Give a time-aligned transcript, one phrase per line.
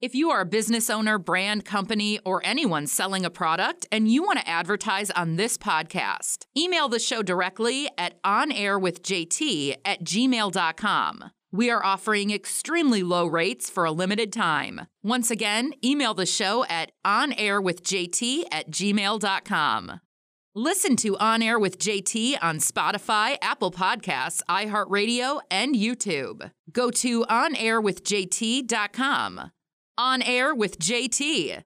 [0.00, 4.22] If you are a business owner, brand, company, or anyone selling a product and you
[4.22, 11.32] want to advertise on this podcast, email the show directly at onairwithjt at gmail.com.
[11.50, 14.82] We are offering extremely low rates for a limited time.
[15.02, 20.00] Once again, email the show at onairwithjt at gmail.com.
[20.54, 26.52] Listen to On Air with JT on Spotify, Apple Podcasts, iHeartRadio, and YouTube.
[26.72, 29.50] Go to onairwithjt.com.
[29.98, 31.64] On Air with JT.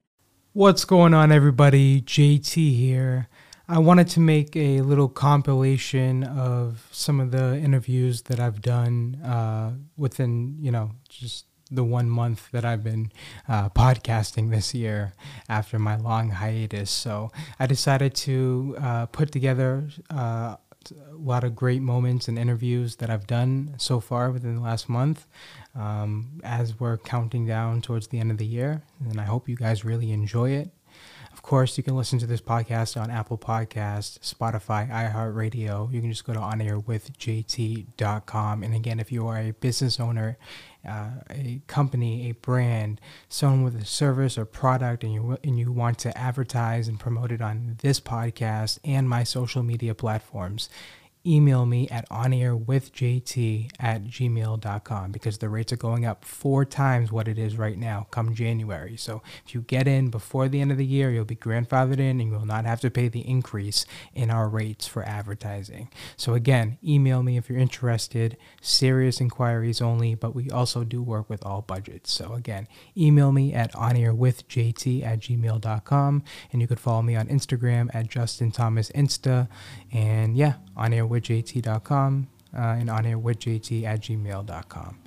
[0.54, 2.00] What's going on, everybody?
[2.00, 3.28] JT here.
[3.68, 9.16] I wanted to make a little compilation of some of the interviews that I've done
[9.16, 13.12] uh, within, you know, just the one month that I've been
[13.50, 15.12] uh, podcasting this year
[15.50, 16.90] after my long hiatus.
[16.90, 20.56] So I decided to uh, put together uh,
[20.90, 24.88] a lot of great moments and interviews that I've done so far within the last
[24.88, 25.26] month
[25.74, 28.82] um, as we're counting down towards the end of the year.
[29.08, 30.70] And I hope you guys really enjoy it.
[31.32, 35.92] Of course, you can listen to this podcast on Apple Podcast, Spotify, iHeartRadio.
[35.92, 38.62] You can just go to onairwithjt.com.
[38.62, 40.36] And again, if you are a business owner,
[40.86, 45.72] uh, a company, a brand, someone with a service or product, and you and you
[45.72, 50.68] want to advertise and promote it on this podcast and my social media platforms,
[51.26, 57.28] email me at onairwithjt at gmail.com because the rates are going up four times what
[57.28, 58.96] it is right now come January.
[58.96, 62.20] So if you get in before the end of the year, you'll be grandfathered in
[62.20, 65.90] and you will not have to pay the increase in our rates for advertising.
[66.16, 68.36] So again, email me if you're interested.
[68.60, 72.12] Serious inquiries only, but we also do work with all budgets.
[72.12, 77.90] So again, email me at onairwithjt at gmail.com and you could follow me on Instagram
[77.94, 79.48] at Justin Thomas Insta.
[79.92, 84.98] And yeah, on air onairwithjt.com uh, and onairwithjt at gmail.com.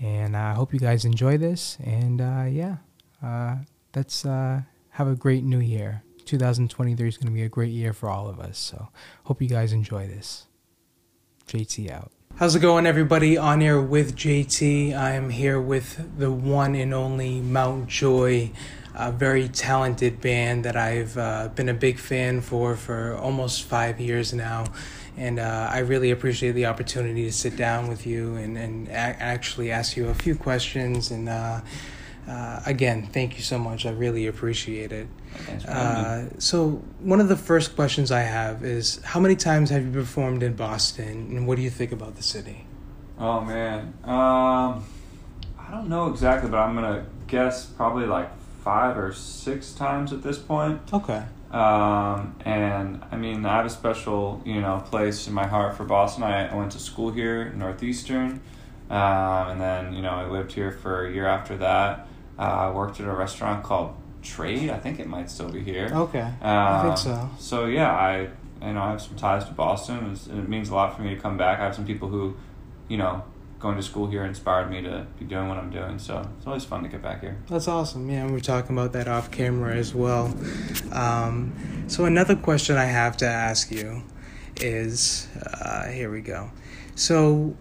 [0.00, 1.76] And I hope you guys enjoy this.
[1.84, 2.76] And uh, yeah,
[3.22, 3.56] uh,
[3.94, 6.02] let's uh, have a great new year.
[6.24, 8.58] 2023 is going to be a great year for all of us.
[8.58, 8.88] So
[9.24, 10.46] hope you guys enjoy this.
[11.46, 12.12] JT out.
[12.36, 13.36] How's it going, everybody?
[13.36, 14.94] On air with JT.
[14.94, 18.52] I am here with the one and only Mount Joy,
[18.94, 23.98] a very talented band that I've uh, been a big fan for for almost five
[23.98, 24.66] years now
[25.18, 28.92] and uh, I really appreciate the opportunity to sit down with you and, and a-
[28.92, 31.10] actually ask you a few questions.
[31.10, 31.60] And uh,
[32.28, 33.84] uh, again, thank you so much.
[33.84, 35.08] I really appreciate it.
[35.66, 39.92] Uh, so, one of the first questions I have is How many times have you
[39.92, 42.66] performed in Boston, and what do you think about the city?
[43.18, 43.94] Oh, man.
[44.04, 44.84] Um,
[45.58, 48.30] I don't know exactly, but I'm going to guess probably like
[48.62, 50.80] five or six times at this point.
[50.92, 51.24] Okay.
[51.50, 55.84] Um, and I mean, I have a special, you know, place in my heart for
[55.84, 56.22] Boston.
[56.24, 58.40] I, I went to school here, Northeastern,
[58.90, 62.06] um, and then you know I lived here for a year after that.
[62.38, 64.68] Uh, I worked at a restaurant called Trade.
[64.70, 65.88] I think it might still be here.
[65.90, 67.30] Okay, Um, I think so.
[67.38, 68.28] So yeah, I
[68.66, 71.14] you know I have some ties to Boston, It's- it means a lot for me
[71.14, 71.60] to come back.
[71.60, 72.36] I have some people who,
[72.88, 73.22] you know,
[73.58, 75.98] going to school here inspired me to be doing what I'm doing.
[75.98, 77.36] So it's always fun to get back here.
[77.48, 78.08] That's awesome.
[78.08, 80.34] Yeah, we were talking about that off camera as well.
[80.92, 84.02] Um, so another question I have to ask you
[84.60, 85.28] is,
[85.60, 86.50] uh, here we go.
[86.94, 87.56] So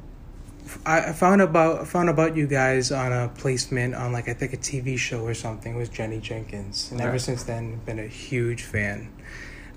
[0.85, 4.57] I found about found about you guys on a placement on like I think a
[4.57, 9.11] TV show or something with Jenny Jenkins, and ever since then been a huge fan.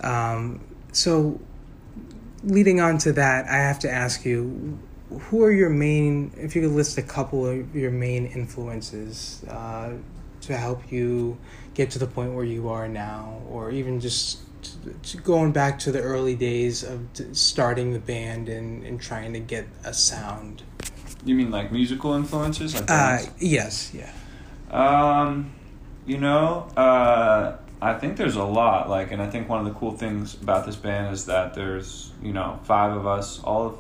[0.01, 0.61] Um,
[0.93, 1.41] so
[2.43, 4.79] leading on to that, I have to ask you,
[5.19, 6.33] who are your main?
[6.37, 9.95] If you could list a couple of your main influences uh,
[10.43, 11.39] to help you
[11.75, 15.79] get to the point where you are now, or even just t- t- going back
[15.81, 17.01] to the early days of
[17.33, 20.63] starting the band and, and trying to get a sound.
[21.25, 22.75] You mean like musical influences?
[22.75, 24.13] Like Uh, yes, yeah.
[24.71, 25.53] Um,
[26.07, 28.89] you know, uh, I think there's a lot.
[28.89, 32.13] Like, and I think one of the cool things about this band is that there's,
[32.23, 33.41] you know, five of us.
[33.43, 33.79] All of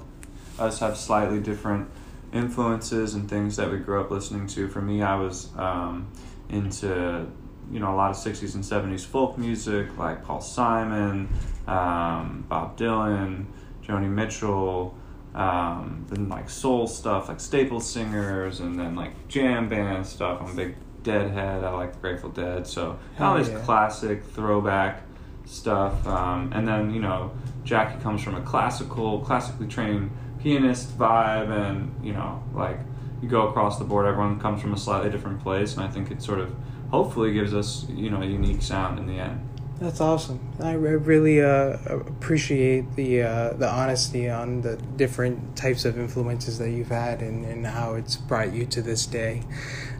[0.61, 1.89] us have slightly different
[2.33, 4.69] influences and things that we grew up listening to.
[4.69, 6.11] For me, I was um,
[6.49, 7.27] into,
[7.71, 11.29] you know, a lot of '60s and '70s folk music, like Paul Simon,
[11.67, 13.47] um, Bob Dylan,
[13.85, 14.97] Joni Mitchell.
[15.33, 20.41] Um, then like soul stuff, like staple singers, and then like jam band stuff.
[20.43, 21.65] I'm a big Deadhead.
[21.65, 25.03] I like the Grateful Dead, so all this classic throwback
[25.47, 26.07] stuff.
[26.07, 27.33] Um, and then you know,
[27.65, 30.11] Jackie comes from a classical, classically trained
[30.43, 32.79] pianist vibe, and you know, like
[33.23, 36.11] you go across the board, everyone comes from a slightly different place, and I think
[36.11, 36.55] it sort of
[36.91, 39.47] hopefully gives us you know a unique sound in the end.
[39.81, 40.41] That's awesome.
[40.61, 46.71] I really uh, appreciate the uh, the honesty on the different types of influences that
[46.71, 49.43] you've had and, and how it's brought you to this day.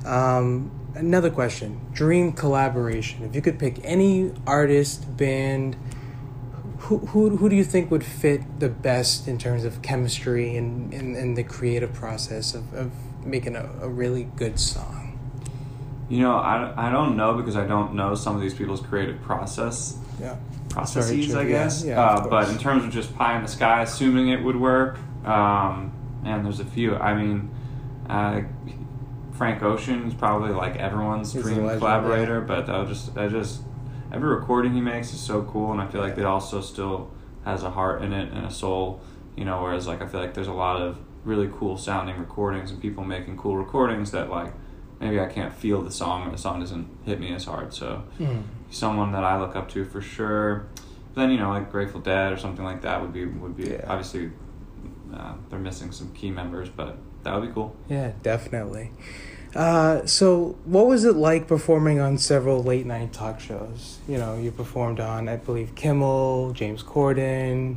[0.05, 3.25] Um, another question: dream collaboration.
[3.25, 5.77] If you could pick any artist, band,
[6.91, 10.93] who who who do you think would fit the best in terms of chemistry and
[10.93, 12.91] in, in, the creative process of, of
[13.25, 15.17] making a, a really good song?
[16.09, 19.23] You know, I, I don't know because I don't know some of these people's creative
[19.23, 19.97] process.
[20.21, 20.37] Yeah.
[20.69, 21.85] Processes, I guess.
[21.85, 24.57] Yeah, yeah uh, but in terms of just pie in the sky, assuming it would
[24.57, 25.93] work, um,
[26.25, 26.97] and there's a few.
[26.97, 27.51] I mean,
[28.09, 28.43] uh,
[29.35, 32.47] Frank Ocean is probably like everyone's He's dream legend, collaborator, yeah.
[32.47, 33.63] but I just I just
[34.13, 37.11] every recording he makes is so cool, and I feel like it also still
[37.45, 39.01] has a heart in it and a soul.
[39.37, 42.71] You know, whereas like I feel like there's a lot of really cool sounding recordings
[42.71, 44.53] and people making cool recordings that like
[45.01, 47.73] maybe I can't feel the song or the song doesn't hit me as hard.
[47.73, 48.43] So mm.
[48.71, 50.67] someone that I look up to for sure.
[51.15, 53.85] Then you know like Grateful Dead or something like that would be would be yeah.
[53.87, 54.31] obviously
[55.15, 57.77] uh, they're missing some key members, but that would be cool.
[57.89, 58.93] Yeah, definitely.
[59.55, 63.99] Uh, so, what was it like performing on several late night talk shows?
[64.07, 67.77] You know, you performed on, I believe, Kimmel, James Corden,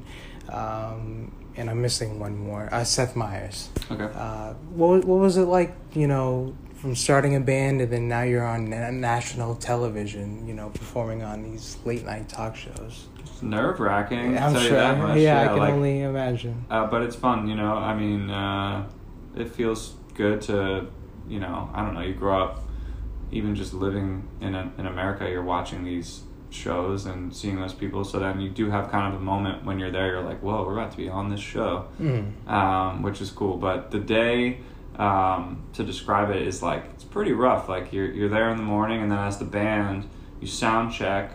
[0.50, 3.70] um, and I'm missing one more, uh, Seth Meyers.
[3.90, 4.04] Okay.
[4.04, 5.76] Uh, what what was it like?
[5.94, 10.48] You know, from starting a band and then now you're on national television.
[10.48, 13.08] You know, performing on these late night talk shows.
[13.20, 14.34] It's nerve wracking.
[14.34, 14.78] Yeah, I'm sure.
[14.78, 16.66] Yeah, yeah, I can like, only imagine.
[16.70, 17.48] Uh, but it's fun.
[17.48, 18.88] You know, I mean, uh,
[19.36, 20.88] it feels good to
[21.28, 22.64] you know, I don't know, you grow up
[23.32, 28.04] even just living in a, in America, you're watching these shows and seeing those people.
[28.04, 30.64] So then you do have kind of a moment when you're there, you're like, whoa,
[30.66, 32.48] we're about to be on this show, mm.
[32.48, 33.58] um, which is cool.
[33.58, 34.60] But the day
[34.98, 37.68] um, to describe it is like it's pretty rough.
[37.68, 40.08] Like you're you're there in the morning, and then as the band,
[40.40, 41.32] you sound check.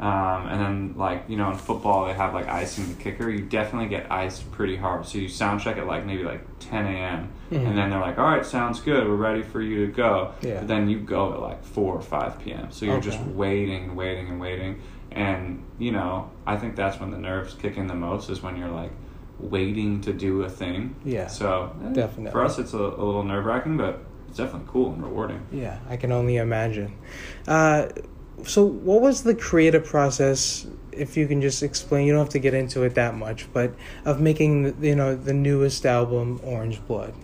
[0.00, 3.28] Um, and then, like, you know, in football, they have like icing the kicker.
[3.28, 5.06] You definitely get iced pretty hard.
[5.06, 7.32] So you sound check at like maybe like 10 a.m.
[7.50, 7.66] Mm-hmm.
[7.66, 9.08] And then they're like, all right, sounds good.
[9.08, 10.34] We're ready for you to go.
[10.40, 10.60] Yeah.
[10.60, 12.70] But then you go at like 4 or 5 p.m.
[12.70, 13.10] So you're okay.
[13.10, 14.80] just waiting and waiting and waiting.
[15.10, 18.56] And, you know, I think that's when the nerves kick in the most is when
[18.56, 18.92] you're like
[19.40, 20.94] waiting to do a thing.
[21.04, 21.26] Yeah.
[21.26, 22.30] So eh, definitely.
[22.30, 25.44] For us, it's a, a little nerve wracking, but it's definitely cool and rewarding.
[25.50, 26.96] Yeah, I can only imagine.
[27.46, 27.88] Uh,
[28.44, 32.38] so what was the creative process if you can just explain you don't have to
[32.38, 33.72] get into it that much but
[34.04, 37.14] of making you know the newest album orange blood?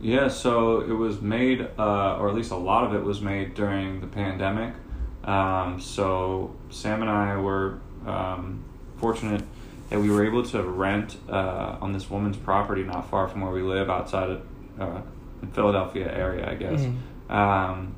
[0.00, 3.54] Yeah so it was made uh, or at least a lot of it was made
[3.54, 4.74] during the pandemic.
[5.24, 8.64] Um, so sam and i were um,
[8.96, 9.42] fortunate
[9.90, 13.52] that we were able to rent uh, on this woman's property not far from where
[13.52, 14.42] we live outside of
[14.80, 15.00] uh,
[15.52, 16.80] philadelphia area i guess.
[16.80, 17.32] Mm-hmm.
[17.32, 17.94] um,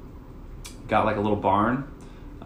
[0.86, 1.88] got like a little barn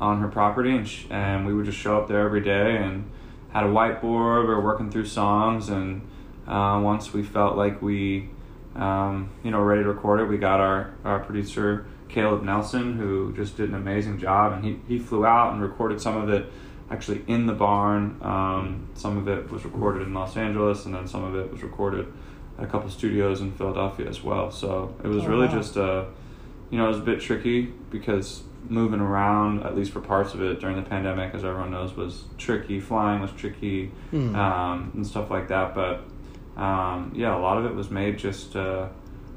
[0.00, 3.10] on her property, and sh- and we would just show up there every day and
[3.52, 4.42] had a whiteboard.
[4.42, 6.02] We were working through songs, and
[6.46, 8.28] uh, once we felt like we,
[8.76, 13.34] um, you know, ready to record it, we got our our producer Caleb Nelson, who
[13.34, 16.50] just did an amazing job, and he he flew out and recorded some of it
[16.90, 18.18] actually in the barn.
[18.22, 21.62] Um, some of it was recorded in Los Angeles, and then some of it was
[21.62, 22.06] recorded
[22.56, 24.50] at a couple studios in Philadelphia as well.
[24.50, 25.54] So it was oh, really wow.
[25.54, 26.06] just a,
[26.70, 30.42] you know, it was a bit tricky because moving around, at least for parts of
[30.42, 32.80] it during the pandemic, as everyone knows, was tricky.
[32.80, 34.34] Flying was tricky mm.
[34.34, 35.74] um, and stuff like that.
[35.74, 36.04] But
[36.60, 38.88] um, yeah, a lot of it was made just, uh,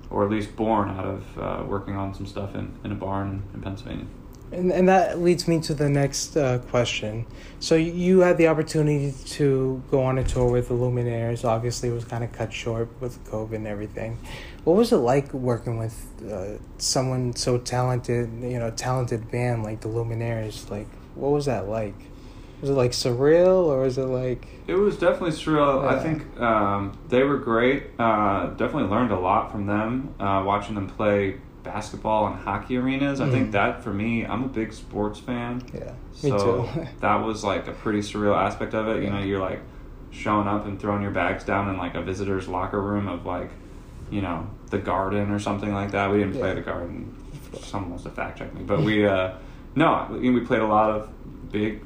[0.09, 3.44] or at least born out of uh, working on some stuff in, in a barn
[3.53, 4.06] in Pennsylvania.
[4.51, 7.25] And, and that leads me to the next uh, question.
[7.60, 11.46] So you had the opportunity to go on a tour with the Lumineers.
[11.46, 14.17] Obviously, it was kind of cut short with COVID and everything.
[14.63, 19.81] What was it like working with uh, someone so talented, you know, talented band like
[19.81, 20.70] the Lumineers?
[20.70, 21.96] Like, what was that like?
[22.62, 24.48] Was it like surreal or was it like?
[24.67, 25.81] It was definitely surreal.
[25.81, 25.98] Yeah.
[25.98, 27.86] I think um, they were great.
[27.98, 30.13] Uh, definitely learned a lot from them.
[30.20, 33.20] Uh, watching them play basketball and hockey arenas.
[33.20, 33.27] Mm.
[33.27, 33.51] I think mm.
[33.53, 35.63] that for me, I'm a big sports fan.
[35.74, 39.03] Yeah, so that was like a pretty surreal aspect of it.
[39.03, 39.62] You know, you're like
[40.12, 43.50] showing up and throwing your bags down in like a visitor's locker room of like
[44.12, 46.12] you know, the Garden or something like that.
[46.12, 47.15] We didn't play the Garden.
[47.62, 49.34] Someone wants to fact check me, but we uh,
[49.74, 51.10] no, we played a lot of
[51.51, 51.84] big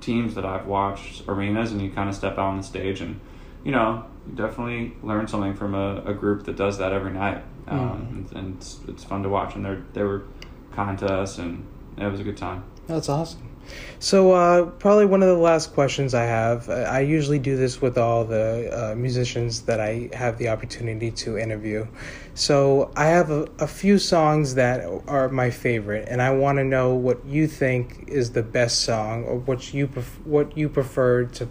[0.00, 3.18] teams that I've watched arenas, and you kind of step out on the stage, and
[3.64, 7.42] you know, you definitely learn something from a, a group that does that every night,
[7.68, 8.36] um, mm.
[8.36, 9.54] and, it's, it's, fun to watch.
[9.54, 10.24] And they they were
[10.72, 11.66] kind to us, and
[11.96, 12.64] it was a good time.
[12.86, 13.50] That's awesome.
[13.98, 16.68] So, uh, probably one of the last questions I have.
[16.68, 21.38] I usually do this with all the uh, musicians that I have the opportunity to
[21.38, 21.86] interview.
[22.34, 26.64] So, I have a, a few songs that are my favorite, and I want to
[26.64, 31.24] know what you think is the best song, or what you pref- what you prefer
[31.24, 31.48] to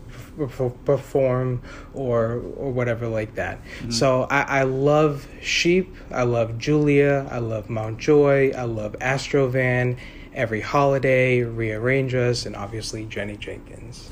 [0.85, 1.61] perform,
[1.93, 3.63] or or whatever like that.
[3.63, 3.91] Mm-hmm.
[3.91, 5.95] So, I, I love Sheep.
[6.11, 7.27] I love Julia.
[7.31, 8.51] I love Mountjoy.
[8.51, 9.97] I love Astrovan
[10.33, 14.09] Every Holiday, Rearrange Us, and obviously Jenny Jenkins.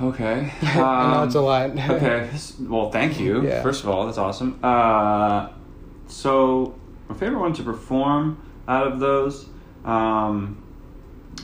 [0.00, 0.40] Okay.
[0.40, 1.70] Um, I know it's a lot.
[1.90, 2.30] okay.
[2.60, 3.42] Well, thank you.
[3.42, 3.62] Yeah.
[3.62, 4.58] First of all, that's awesome.
[4.62, 5.50] Uh,
[6.06, 6.74] so,
[7.08, 9.46] my favorite one to perform out of those,
[9.84, 10.62] um,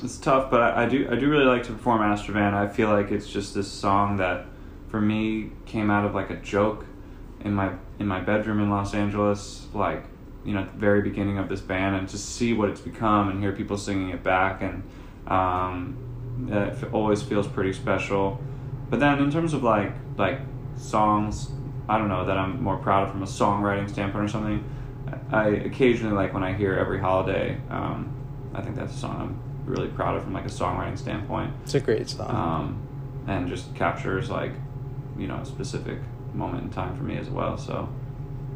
[0.02, 2.54] it's tough, but I, I, do I do really like to perform Astrovan.
[2.54, 4.46] I feel like it's just this song that,
[4.88, 6.84] for me, came out of like a joke
[7.40, 10.04] in my in my bedroom in Los Angeles, like
[10.44, 13.28] you know at the very beginning of this band and just see what it's become
[13.28, 14.82] and hear people singing it back and
[15.26, 15.96] um,
[16.50, 18.40] it always feels pretty special.
[18.90, 20.40] But then in terms of like like
[20.76, 21.50] songs,
[21.88, 24.64] I don't know that I'm more proud of from a songwriting standpoint or something.
[25.30, 27.58] I occasionally like when I hear every holiday.
[27.70, 28.12] Um,
[28.54, 31.52] I think that's a song I'm really proud of from like a songwriting standpoint.
[31.64, 32.30] It's a great song.
[32.30, 32.82] Um,
[33.26, 34.52] and just captures like
[35.18, 35.98] you know a specific
[36.32, 37.58] moment in time for me as well.
[37.58, 37.88] So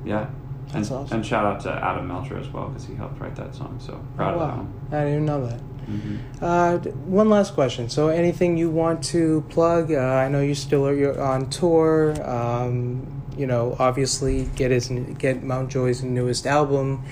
[0.04, 0.30] yeah,
[0.72, 1.08] and, awesome.
[1.10, 3.78] And shout out to Adam Melchor as well because he helped write that song.
[3.80, 4.50] So proud oh, wow.
[4.50, 4.80] of him.
[4.88, 5.60] I didn't even know that.
[5.86, 6.44] Mm-hmm.
[6.44, 7.88] Uh, one last question.
[7.88, 9.92] So, anything you want to plug?
[9.92, 12.14] Uh, I know you still are you're on tour.
[12.28, 14.88] Um, you know, obviously, get his
[15.18, 17.04] get Mountjoy's newest album,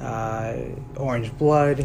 [0.00, 0.56] uh,
[0.96, 1.80] Orange Blood.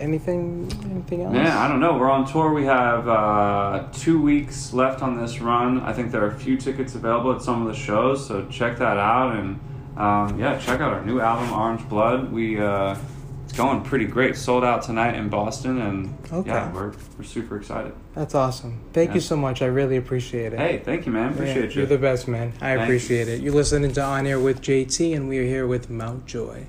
[0.00, 1.34] Anything anything else?
[1.34, 1.96] Yeah, I don't know.
[1.96, 2.52] We're on tour.
[2.52, 5.80] We have uh, two weeks left on this run.
[5.80, 8.78] I think there are a few tickets available at some of the shows, so check
[8.78, 9.60] that out and
[9.96, 12.32] um, yeah, check out our new album, Orange Blood.
[12.32, 12.96] We uh,
[13.44, 14.36] it's going pretty great.
[14.36, 16.50] Sold out tonight in Boston, and okay.
[16.50, 17.92] yeah, we're we're super excited.
[18.14, 18.80] That's awesome.
[18.92, 19.14] Thank yeah.
[19.14, 19.62] you so much.
[19.62, 20.58] I really appreciate it.
[20.58, 21.32] Hey, thank you, man.
[21.32, 21.76] Appreciate yeah, you.
[21.76, 22.48] You're the best, man.
[22.56, 22.82] I Thanks.
[22.82, 23.40] appreciate it.
[23.40, 26.66] You're listening to On Air with JT, and we are here with Mountjoy.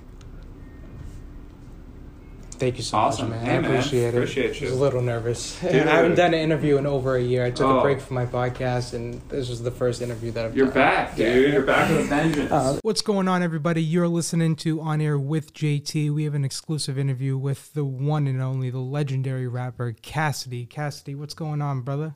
[2.57, 3.29] Thank you so awesome.
[3.29, 3.45] much, man.
[3.45, 4.13] Hey, I appreciate man.
[4.13, 4.17] it.
[4.17, 4.67] Appreciate you.
[4.67, 5.59] I was a little nervous.
[5.59, 5.73] Dude.
[5.73, 7.45] I haven't done an interview in over a year.
[7.45, 7.79] I took oh.
[7.79, 10.75] a break from my podcast, and this was the first interview that I've You're done.
[10.75, 11.43] back, dude.
[11.43, 11.53] Yeah.
[11.53, 12.51] You're back with a vengeance.
[12.51, 13.83] Uh, what's going on, everybody?
[13.83, 16.13] You're listening to On Air with JT.
[16.13, 20.65] We have an exclusive interview with the one and only, the legendary rapper Cassidy.
[20.65, 22.15] Cassidy, what's going on, brother?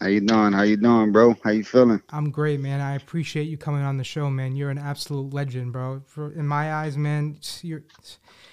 [0.00, 0.54] How you doing?
[0.54, 1.36] How you doing, bro?
[1.44, 2.02] How you feeling?
[2.08, 2.80] I'm great, man.
[2.80, 4.56] I appreciate you coming on the show, man.
[4.56, 6.00] You're an absolute legend, bro.
[6.06, 7.82] For, in my eyes, man, you're.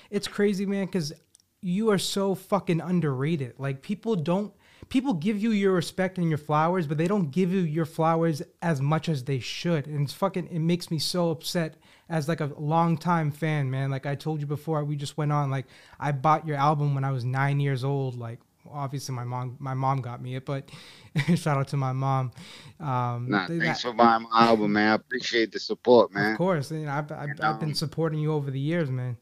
[0.10, 1.14] It's crazy, man, because
[1.62, 3.54] you are so fucking underrated.
[3.58, 4.54] Like people don't
[4.90, 8.42] people give you your respect and your flowers, but they don't give you your flowers
[8.62, 9.88] as much as they should.
[9.88, 11.76] And it's fucking it makes me so upset
[12.10, 13.90] as like a longtime fan, man.
[13.90, 15.50] Like I told you before, we just went on.
[15.50, 15.66] Like
[16.00, 18.18] I bought your album when I was nine years old.
[18.18, 18.40] Like
[18.72, 20.70] obviously my mom my mom got me it, but
[21.36, 22.32] shout out to my mom.
[22.80, 24.92] Um, nah, thanks that, for buying my album, man.
[24.92, 26.34] I appreciate the support, man.
[26.34, 29.18] Of course, you know, I've, I've, and, I've been supporting you over the years, man.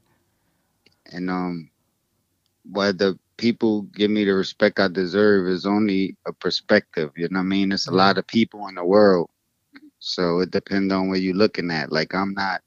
[1.12, 1.70] And um,
[2.70, 7.12] whether people give me the respect I deserve is only a perspective.
[7.16, 7.70] You know what I mean?
[7.70, 9.30] There's a lot of people in the world.
[10.00, 11.92] So it depends on where you're looking at.
[11.92, 12.62] Like I'm not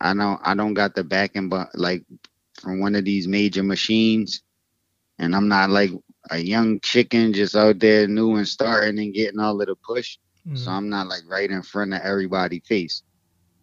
[0.00, 2.04] I don't I don't got the backing but like
[2.60, 4.42] from one of these major machines
[5.18, 5.90] and I'm not like
[6.30, 10.18] a young chicken just out there new and starting and getting all of the push.
[10.46, 10.58] Mm.
[10.58, 13.02] So I'm not like right in front of everybody face.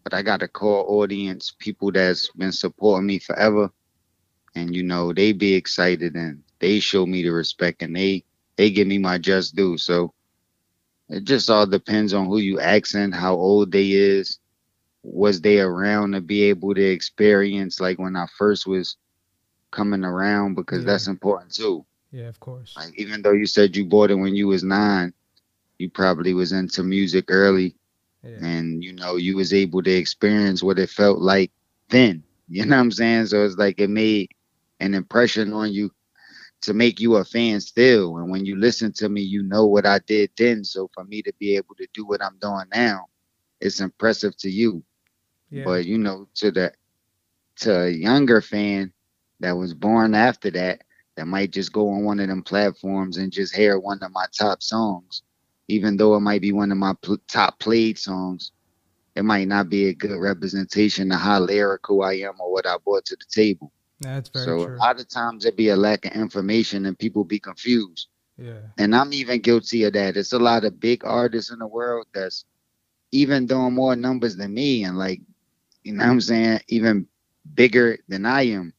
[0.04, 3.70] But I got a core audience, people that's been supporting me forever
[4.54, 8.24] and you know they be excited and they show me the respect and they
[8.56, 9.78] they give me my just due.
[9.78, 10.12] So
[11.08, 14.38] it just all depends on who you accent, how old they is,
[15.02, 18.96] was they around to be able to experience like when I first was
[19.70, 20.92] coming around because yeah.
[20.92, 21.84] that's important too.
[22.12, 22.74] Yeah, of course.
[22.76, 25.14] Like even though you said you bought it when you was nine,
[25.78, 27.74] you probably was into music early.
[28.22, 28.40] Yeah.
[28.40, 31.52] And you know, you was able to experience what it felt like
[31.88, 32.24] then.
[32.48, 33.26] You know what I'm saying?
[33.26, 34.30] So it's like it made
[34.80, 35.90] an impression on you
[36.62, 38.16] to make you a fan still.
[38.16, 40.64] And when you listen to me, you know what I did then.
[40.64, 43.06] So for me to be able to do what I'm doing now,
[43.60, 44.82] it's impressive to you.
[45.50, 45.64] Yeah.
[45.64, 46.72] But you know, to the
[47.56, 48.92] to a younger fan
[49.40, 50.82] that was born after that,
[51.16, 54.26] that might just go on one of them platforms and just hear one of my
[54.36, 55.22] top songs,
[55.72, 58.52] even though it might be one of my pl- top played songs.
[59.16, 62.76] It might not be a good representation of how lyrical I am or what I
[62.84, 63.72] brought to the table.
[64.00, 64.78] That's very so true.
[64.78, 68.08] a lot of times there be a lack of information and people be confused.
[68.38, 68.70] Yeah.
[68.78, 70.16] And I'm even guilty of that.
[70.16, 72.44] It's a lot of big artists in the world that's
[73.12, 75.20] even doing more numbers than me and like,
[75.84, 77.06] you know what I'm saying, even
[77.54, 78.74] bigger than I am.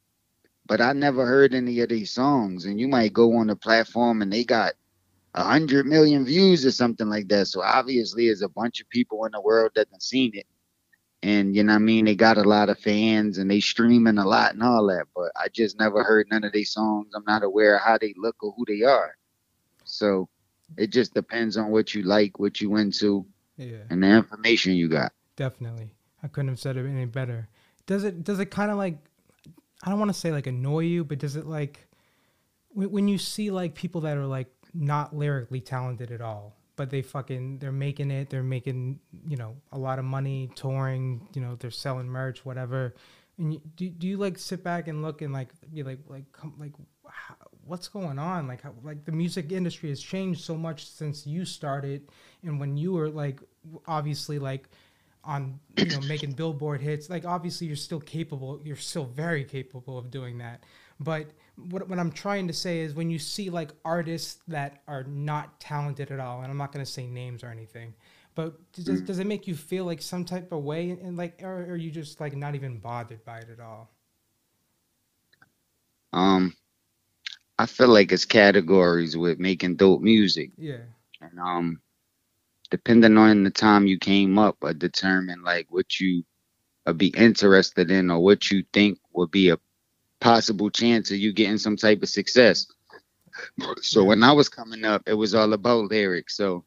[0.66, 2.66] but I never heard any of these songs.
[2.66, 4.74] And you might go on the platform and they got
[5.36, 7.48] a hundred million views or something like that.
[7.48, 10.46] So obviously, there's a bunch of people in the world that have seen it,
[11.24, 12.06] and you know what I mean.
[12.06, 15.06] They got a lot of fans and they streaming a lot and all that.
[15.16, 17.14] But I just never heard none of these songs.
[17.16, 19.16] I'm not aware of how they look or who they are.
[19.86, 20.30] So
[20.78, 23.26] it just depends on what you like, what you into,
[23.58, 23.78] Yeah.
[23.90, 25.12] and the information you got.
[25.36, 25.92] Definitely.
[26.22, 27.48] I couldn't have said it any better.
[27.86, 28.98] Does it does it kind of like
[29.84, 31.86] I don't want to say like annoy you, but does it like
[32.74, 37.02] when you see like people that are like not lyrically talented at all, but they
[37.02, 41.56] fucking they're making it, they're making, you know, a lot of money touring, you know,
[41.56, 42.96] they're selling merch, whatever.
[43.38, 46.32] And you, do, do you like sit back and look and like be like like
[46.32, 46.74] come like
[47.08, 48.48] how, what's going on?
[48.48, 52.10] Like how, like the music industry has changed so much since you started
[52.44, 53.40] and when you were like
[53.88, 54.70] obviously like
[55.24, 57.10] on you know making billboard hits.
[57.10, 60.64] Like obviously you're still capable you're still very capable of doing that.
[61.00, 65.04] But what, what i'm trying to say is when you see like artists that are
[65.04, 67.94] not talented at all and i'm not going to say names or anything
[68.36, 71.66] but does, does it make you feel like some type of way and, like or
[71.66, 73.92] are you just like not even bothered by it at all?
[76.14, 76.54] Um,
[77.60, 80.52] I feel like it's categories with making dope music.
[80.58, 80.82] yeah.
[81.22, 81.82] And um
[82.72, 86.24] depending on the time you came up uh, determine like what you
[86.88, 89.58] uh, be interested in or what you think would be a
[90.24, 92.68] possible chance of you getting some type of success.
[93.82, 96.38] So when i was coming up it was all about lyrics.
[96.38, 96.66] So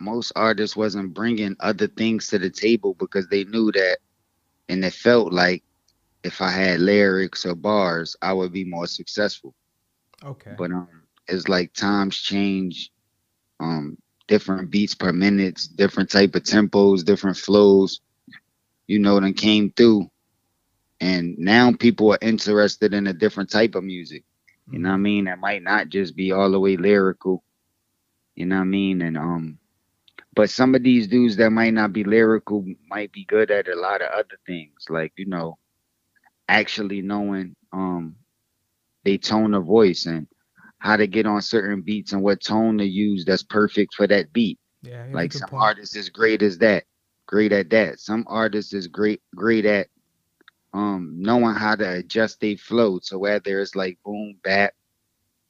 [0.00, 3.98] most artists wasn't bringing other things to the table because they knew that
[4.68, 5.62] and it felt like
[6.24, 9.54] if i had lyrics or bars i would be more successful.
[10.24, 10.56] Okay.
[10.56, 12.90] But um it's like times change
[13.60, 18.00] um different beats per minute different type of tempos different flows.
[18.86, 20.10] You know then came through
[21.00, 24.24] and now people are interested in a different type of music
[24.70, 27.42] you know what i mean that might not just be all the way lyrical
[28.34, 29.58] you know what i mean and um
[30.34, 33.74] but some of these dudes that might not be lyrical might be good at a
[33.76, 35.56] lot of other things like you know
[36.48, 38.16] actually knowing um
[39.04, 40.26] they tone of voice and
[40.78, 44.32] how to get on certain beats and what tone to use that's perfect for that
[44.32, 44.58] beat.
[44.82, 45.56] yeah you have a Like some point.
[45.56, 46.84] artists is great as that,
[47.26, 48.00] great at that.
[48.00, 49.88] Some artists is great great at
[50.72, 52.98] um knowing how to adjust their flow.
[53.02, 54.74] So whether it's like boom, bap,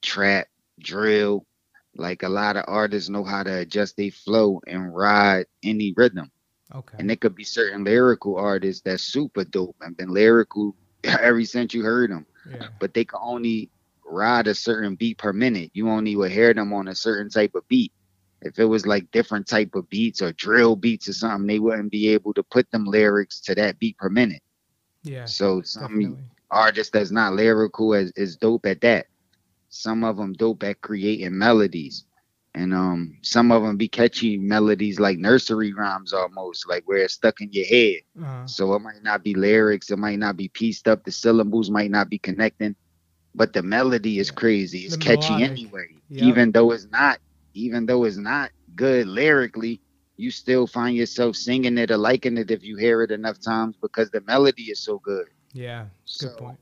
[0.03, 1.47] trap, drill,
[1.97, 6.31] like a lot of artists know how to adjust their flow and ride any rhythm.
[6.75, 11.45] okay And it could be certain lyrical artists that's super dope and been lyrical ever
[11.45, 13.71] since you heard them yeah but they can only
[14.05, 15.71] ride a certain beat per minute.
[15.75, 17.93] You only would hear them on a certain type of beat.
[18.43, 21.91] If it was like different type of beats or drill beats or something, they wouldn't
[21.91, 24.43] be able to put them lyrics to that beat per minute.
[25.03, 29.07] Yeah So some definitely artists that's not lyrical is, is dope at that.
[29.69, 32.05] Some of them dope at creating melodies.
[32.55, 37.15] And um some of them be catchy melodies like nursery rhymes almost, like where it's
[37.15, 38.03] stuck in your head.
[38.21, 41.71] uh, So it might not be lyrics, it might not be pieced up, the syllables
[41.71, 42.77] might not be connecting,
[43.35, 44.33] but the melody is Yeah.
[44.33, 44.81] crazy.
[44.87, 45.43] It's The catchy melodic.
[45.43, 46.03] anyway.
[46.09, 46.39] Yep.
[46.39, 47.19] Even though it's not,
[47.55, 49.83] even though it's not good lyrically,
[50.19, 53.77] you still find yourself singing it or liking it if you hear it enough times
[53.81, 55.27] because the melody is so good.
[55.55, 55.87] yeah
[56.19, 56.59] good So point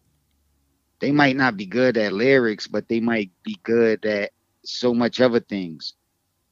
[1.00, 4.32] they might not be good at lyrics, but they might be good at
[4.64, 5.94] so much other things.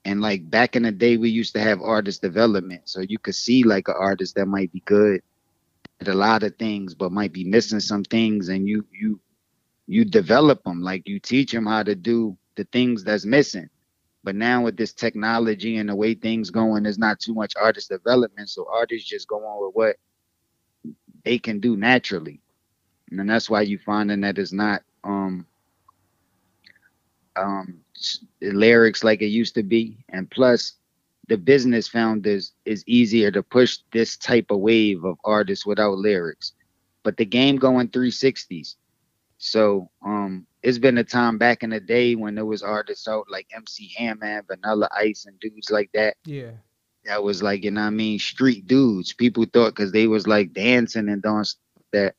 [0.05, 3.35] And like back in the day, we used to have artist development, so you could
[3.37, 5.21] see like an artist that might be good
[6.01, 9.21] at a lot of things, but might be missing some things, and you you
[9.87, 13.69] you develop them, like you teach them how to do the things that's missing.
[14.25, 17.91] But now with this technology and the way things going, there's not too much artist
[17.91, 19.97] development, so artists just go on with what
[21.25, 22.41] they can do naturally.
[23.11, 25.47] And that's why you finding that it's not um
[27.37, 27.81] um
[28.43, 30.05] lyrics like it used to be.
[30.11, 30.75] And plus
[31.29, 36.53] the business founders is easier to push this type of wave of artists without lyrics.
[37.05, 38.77] But the game going 360s
[39.39, 43.27] so um it's been a time back in the day when there was artists out
[43.31, 46.51] like MC Hammer, Vanilla Ice, and dudes like that yeah
[47.05, 49.13] that was like, you know what I mean, street dudes.
[49.13, 51.61] People thought because they was like dancing and doing stuff
[51.93, 52.15] that,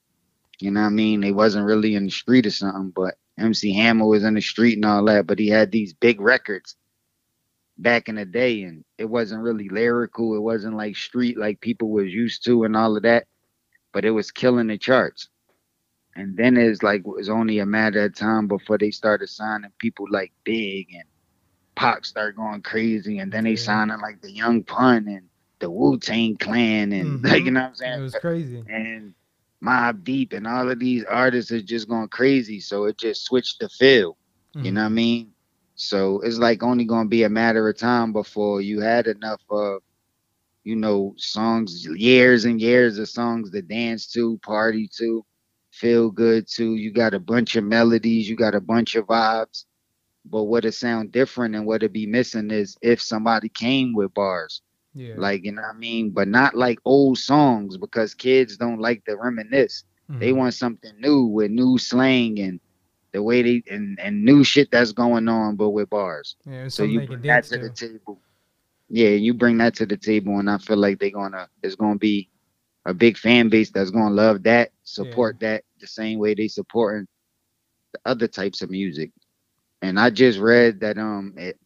[0.60, 2.91] you know what I mean, they wasn't really in the street or something.
[2.95, 6.21] But MC Hammer was in the street and all that, but he had these big
[6.21, 6.75] records
[7.77, 10.36] back in the day and it wasn't really lyrical.
[10.36, 13.25] It wasn't like street like people was used to and all of that,
[13.91, 15.29] but it was killing the charts.
[16.15, 19.71] And then it's like it was only a matter of time before they started signing
[19.80, 21.06] people like Big and
[21.75, 23.58] Pac started going crazy, and then they Yeah.
[23.58, 27.23] signing like the Young Pun and the Wu Tang Clan, and Mhm.
[27.25, 27.99] like you know what I'm saying.
[27.99, 29.13] it was crazy And
[29.63, 32.60] Mobb Deep and all of these artists are just going crazy.
[32.60, 34.17] So it just switched the feel.
[34.62, 35.34] You know what I mean?
[35.75, 39.82] So it's like only gonna be a matter of time before you had enough of,
[40.63, 45.25] you know, songs, years and years of songs to dance to, party to,
[45.75, 46.75] feel good to.
[46.75, 49.65] You got a bunch of melodies, you got a bunch of vibes.
[50.25, 54.13] But what it sound different and what it be missing is if somebody came with
[54.13, 54.61] bars.
[54.93, 55.15] Yeah.
[55.15, 56.11] Like, you know what I mean?
[56.11, 59.83] But not like old songs because kids don't like to reminisce.
[60.19, 60.39] They Mhm.
[60.39, 62.59] want something new with new slang and
[63.13, 66.35] the way they and, and new shit that's going on, but with bars.
[66.45, 67.59] yeah, So you they bring that to to.
[67.59, 68.21] the table.
[68.89, 71.97] Yeah, you bring that to the table, and I feel like they're gonna it's gonna
[71.97, 72.29] be
[72.85, 77.07] a big fan base that's gonna love that, support that the same way they supporting
[77.93, 79.11] the other types of music.
[79.81, 81.57] And I just read that um it,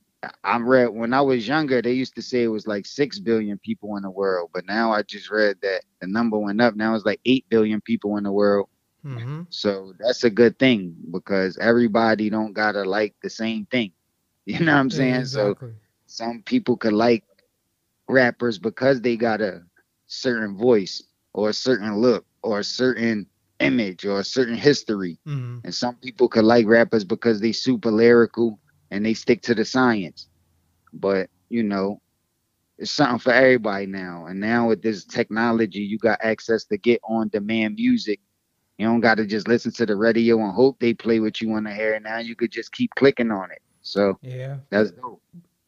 [0.43, 3.57] I read when I was younger, they used to say it was like six billion
[3.59, 6.75] people in the world, but now I just read that the number went up.
[6.75, 8.69] Now it's like eight billion people in the world.
[9.03, 13.91] hmm So that's a good thing because everybody don't gotta like the same thing.
[14.45, 15.25] You know what I'm saying?
[15.25, 15.73] So exactly.
[16.05, 17.23] some people could like
[18.07, 19.63] rappers because they got a
[20.07, 21.03] certain voice
[21.39, 23.27] or a certain look or a certain
[23.59, 25.19] image or a certain history.
[25.25, 28.59] hmm And some people could like rappers because they super lyrical
[28.91, 30.27] and they stick to the science.
[30.93, 32.01] But you know,
[32.77, 34.25] it's something for everybody now.
[34.27, 38.19] And now with this technology, you got access to get on demand music.
[38.77, 41.49] You don't got to just listen to the radio and hope they play what you
[41.49, 41.99] want to hear.
[41.99, 43.59] Now you could just keep clicking on it.
[43.81, 44.59] So Yeah.
[44.71, 45.21] that's dope.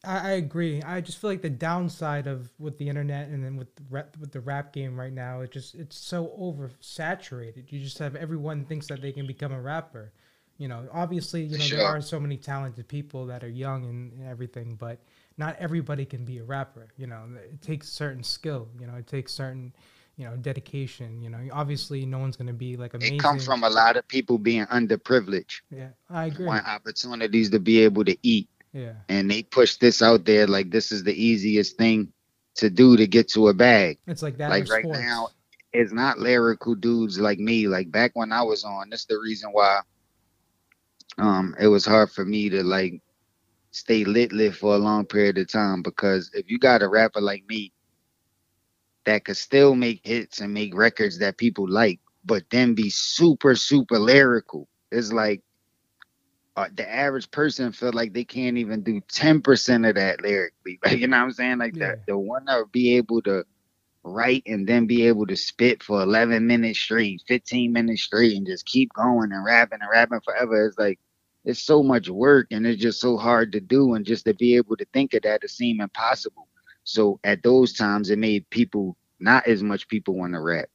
[0.04, 0.82] I, I agree.
[0.82, 4.16] I just feel like the downside of with the internet and then with the rap,
[4.20, 7.70] with the rap game right now, it just it's so oversaturated.
[7.70, 10.12] You just have everyone thinks that they can become a rapper.
[10.58, 14.12] You know, obviously, you know there are so many talented people that are young and,
[14.12, 15.00] and everything, but
[15.38, 16.88] not everybody can be a rapper.
[16.96, 18.68] You know, it takes certain skill.
[18.78, 19.72] You know, it takes certain
[20.16, 21.22] you know dedication.
[21.22, 23.16] You know, obviously, no one's gonna be like amazing.
[23.16, 26.46] It comes from a lot of people being underprivileged, yeah, I agree.
[26.46, 28.48] want opportunities to be able to eat.
[28.72, 32.12] Yeah, And they push this out there like this is the easiest thing
[32.56, 33.98] to do to get to a bag.
[34.06, 34.50] it's like that.
[34.50, 35.00] Like right sports.
[35.00, 35.28] now,
[35.72, 37.68] it's not lyrical dudes like me.
[37.68, 39.80] Like back when I was on, that's the reason why
[41.18, 42.94] um it was hard for me to like
[43.70, 47.20] stay lit lit for a long period of time because if you got a rapper
[47.20, 47.72] like me
[49.04, 53.54] that could still make hits and make records that people like, but then be super,
[53.56, 55.42] super lyrical, it's like
[56.56, 60.78] uh, the average person feel like they can't even do 10% of that lyrically.
[60.84, 61.58] Like, you know what I'm saying?
[61.58, 61.80] Like Yeah.
[61.80, 63.44] that the one that would be able to
[64.04, 68.46] write and then be able to spit for 11 minutes straight, 15 minutes straight, and
[68.46, 70.66] just keep going and rapping and rapping forever.
[70.66, 70.98] It's like,
[71.44, 73.94] it's so much work and it's just so hard to do.
[73.94, 76.48] And just to be able to think of that, it seemed impossible.
[76.84, 80.68] So at those times, it made people, not as much people want to rap.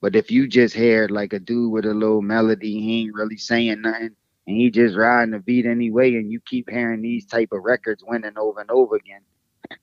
[0.00, 3.36] But if you just hear like a dude with a little melody, he ain't really
[3.36, 4.16] saying nothing,
[4.46, 8.04] and he just riding the beat anyway, and you keep hearing these type of records
[8.06, 9.22] winning over and over again,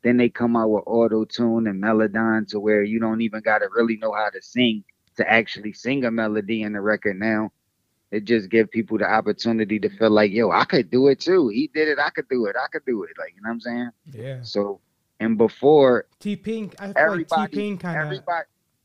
[0.04, 3.67] then they come out with auto tune and melodyne to where you don't even gotta
[3.76, 4.84] really know how to sing
[5.17, 7.52] to actually sing a melody in the record now.
[8.12, 11.47] It just give people the opportunity to feel like, yo, I could do it too.
[11.47, 13.12] He did it, I could do it, I could do it.
[13.17, 13.89] Like, you know what I'm saying?
[14.12, 14.41] yeah.
[14.41, 14.82] So
[15.21, 18.24] and before T-Pain, I feel like T-Pain kind of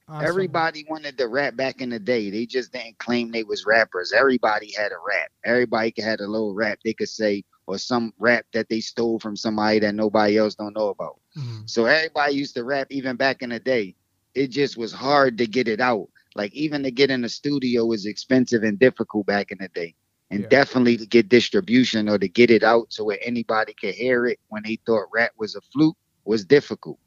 [0.09, 2.31] everybody Everybody wanted to rap back in the day.
[2.31, 4.12] They just didn't claim they was rappers.
[4.12, 5.31] Everybody had a rap.
[5.45, 9.37] Everybody had a little rap they could say, or some rap that they stole from
[9.37, 11.21] somebody that nobody else don't know about.
[11.37, 11.69] Mhm.
[11.69, 13.97] So everybody used to rap even back in the day.
[14.35, 16.09] It just was hard to get it out.
[16.35, 19.95] Like even to get in the studio was expensive and difficult back in the day.
[20.31, 20.49] And Yeah.
[20.49, 24.38] definitely to get distribution or to get it out to where anybody could hear it
[24.49, 26.99] when they thought rap was a fluke was difficult.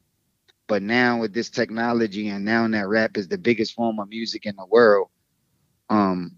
[0.70, 4.46] But now with this technology and now that rap is the biggest form of music
[4.46, 5.08] in the world,
[5.88, 6.30] um,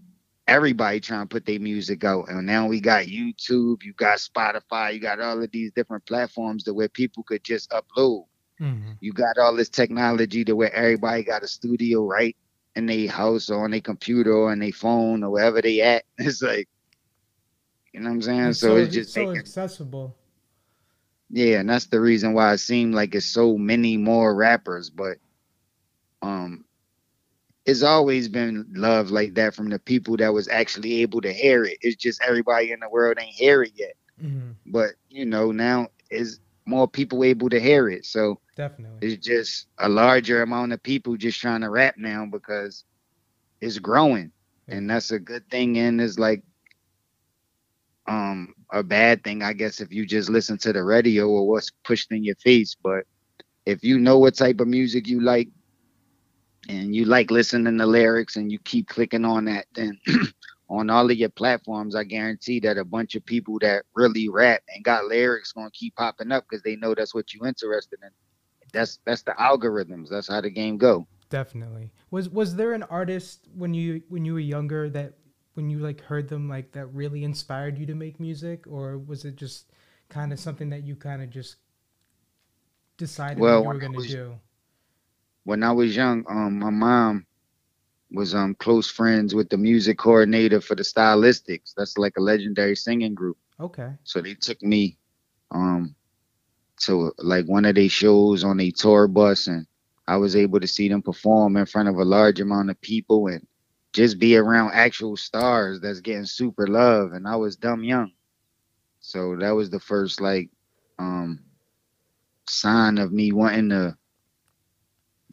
[0.47, 2.31] everybody trying to put their music out.
[2.31, 6.64] And now we got YouTube, you got Spotify, you got all of these different platforms
[6.64, 8.25] to where people could just upload.
[8.59, 8.97] Mhm.
[9.01, 12.35] You got all this technology to where everybody got a studio right
[12.75, 16.05] in their house or on their computer or on their phone or wherever they at.
[16.16, 16.71] It's like,
[17.92, 18.47] you know what I'm saying?
[18.47, 20.16] It's so, it's just so making, accessible.
[21.33, 24.90] Yeah, and that's the reason why it seemed like it's so many more rappers.
[24.90, 25.18] But
[26.23, 26.64] um,
[27.66, 31.64] it's always been love like that from the people that was actually able to hear
[31.64, 31.79] it.
[31.83, 33.95] It's just everybody in the world ain't hear it yet.
[34.21, 34.57] Mhm.
[34.66, 38.05] But you know, now is more people able to hear it.
[38.07, 38.99] So Definitely.
[39.01, 42.85] it's just a larger amount of people just trying to rap now because
[43.61, 44.33] it's growing.
[44.68, 46.42] And that's a good thing and it's like
[48.07, 51.70] um a bad thing, I guess, if you just listen to the radio or what's
[51.85, 52.74] pushed in your face.
[52.82, 53.04] But
[53.66, 55.48] if you know what type of music you like,
[56.68, 59.98] and you like listening to lyrics and you keep clicking on that, then
[60.70, 64.62] on all of your platforms, I guarantee that a bunch of people that really rap
[64.74, 68.11] and got lyrics gonna keep popping up because they know that's what you're interested in.
[68.72, 70.08] That's that's the algorithms.
[70.08, 71.06] That's how the game go.
[71.28, 71.90] Definitely.
[72.11, 75.14] Was was there an artist when you when you were younger that
[75.54, 79.24] when you like heard them like that really inspired you to make music, or was
[79.24, 79.70] it just
[80.08, 81.56] kind of something that you kind of just
[82.96, 84.34] decided well, you were going to do?
[85.44, 87.26] When I was young, um, my mom
[88.12, 91.72] was um close friends with the music coordinator for the Stylistics.
[91.76, 93.38] That's like a legendary singing group.
[93.58, 93.90] Okay.
[94.04, 94.98] So they took me
[95.50, 95.94] um
[96.82, 99.66] to like one of their shows on a tour bus and
[100.06, 103.28] I was able to see them perform in front of a large amount of people
[103.28, 103.46] and
[103.92, 108.12] just be around actual stars that's getting super love and I was dumb young.
[109.00, 110.50] So that was the first like
[110.98, 111.40] um
[112.48, 113.96] sign of me wanting to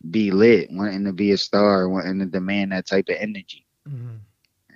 [0.09, 3.65] be lit, wanting to be a star, wanting to demand that type of energy.
[3.87, 4.15] Mm-hmm.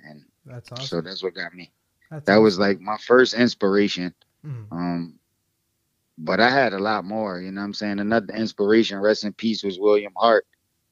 [0.08, 0.86] And that's awesome.
[0.86, 1.72] So that's what got me.
[2.10, 2.44] That's that awesome.
[2.44, 4.14] was like my first inspiration.
[4.46, 4.74] Mm-hmm.
[4.74, 5.18] Um,
[6.18, 7.40] but I had a lot more.
[7.40, 7.98] You know what I'm saying?
[7.98, 10.46] Another inspiration, rest in peace, was William Hart.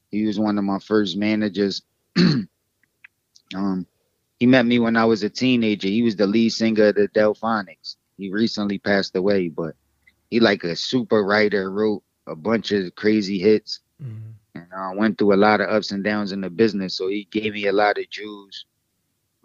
[0.09, 1.83] He was one of my first managers.
[3.55, 3.87] um,
[4.39, 5.87] he met me when I was a teenager.
[5.87, 7.95] He was the lead singer of the Delfonics.
[8.17, 9.75] He recently passed away, but
[10.29, 13.79] he like a super writer, wrote a bunch of crazy hits.
[14.01, 14.31] Mm-hmm.
[14.55, 16.95] And I uh, went through a lot of ups and downs in the business.
[16.95, 18.65] So he gave me a lot of jewels.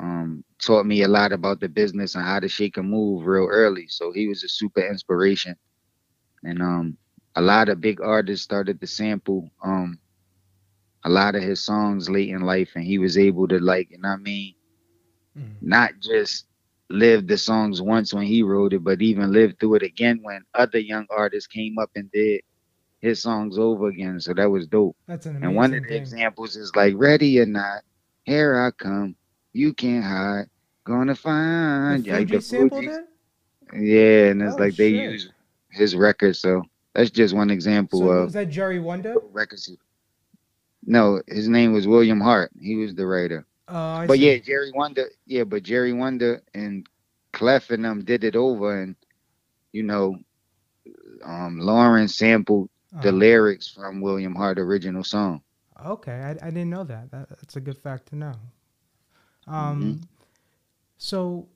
[0.01, 3.49] Um, taught me a lot about the business and how to shake a move real
[3.51, 3.89] early.
[3.89, 5.57] So he was a super inspiration.
[6.45, 6.97] And um,
[7.35, 9.99] a lot of big artists started to sample um,
[11.05, 13.99] a lot of his songs late in life, and he was able to like, you
[13.99, 14.55] know I mean,
[15.37, 15.55] mm.
[15.61, 16.47] not just
[16.91, 20.43] live the songs once when he wrote it, but even live through it again when
[20.55, 22.41] other young artists came up and did
[23.01, 24.21] his songs over again.
[24.21, 24.97] So that was dope.
[25.07, 26.03] That's an amazing And one of the thing.
[26.03, 27.83] examples is like "Ready or Not,"
[28.25, 29.17] "Here I Come,"
[29.53, 30.47] "You Can't Hide,"
[30.85, 33.05] "Gonna Find." The like the sampled it.
[33.75, 35.29] Yeah, and it's oh, like they use
[35.71, 36.37] his record.
[36.37, 36.63] So
[36.95, 38.25] that's just one example so of.
[38.25, 39.71] Was that Jerry Wonda Records.
[40.89, 42.51] No, his name was William Hart.
[42.59, 43.45] He was the writer.
[43.69, 44.31] Uh, but see.
[44.31, 45.05] yeah, Jerry Wonda.
[45.27, 46.89] Yeah, but Jerry Wonda and
[47.35, 48.97] Clef and them did it over, and
[49.73, 50.17] you know,
[51.23, 53.03] um, Lauryn sampled uh-huh.
[53.03, 55.43] the lyrics from William Hart original song.
[55.85, 57.11] Okay, I, I didn't know that.
[57.11, 57.29] that.
[57.29, 58.35] That's a good fact to know.
[59.47, 60.03] Um, mm-hmm.
[60.97, 61.49] so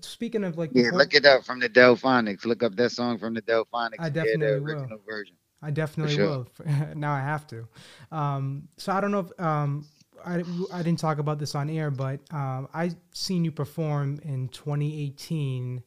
[0.00, 2.46] speaking of like, yeah, look it up from the Delfonics.
[2.46, 4.00] Look up that song from the Delfonics.
[4.00, 4.88] I definitely will.
[5.06, 5.36] Version.
[5.62, 6.28] I definitely sure.
[6.28, 6.48] will.
[6.94, 7.68] now I have to.
[8.10, 9.86] Um, so I don't know if um,
[10.24, 10.42] I,
[10.72, 15.82] I didn't talk about this on air, but um, I seen you perform in 2018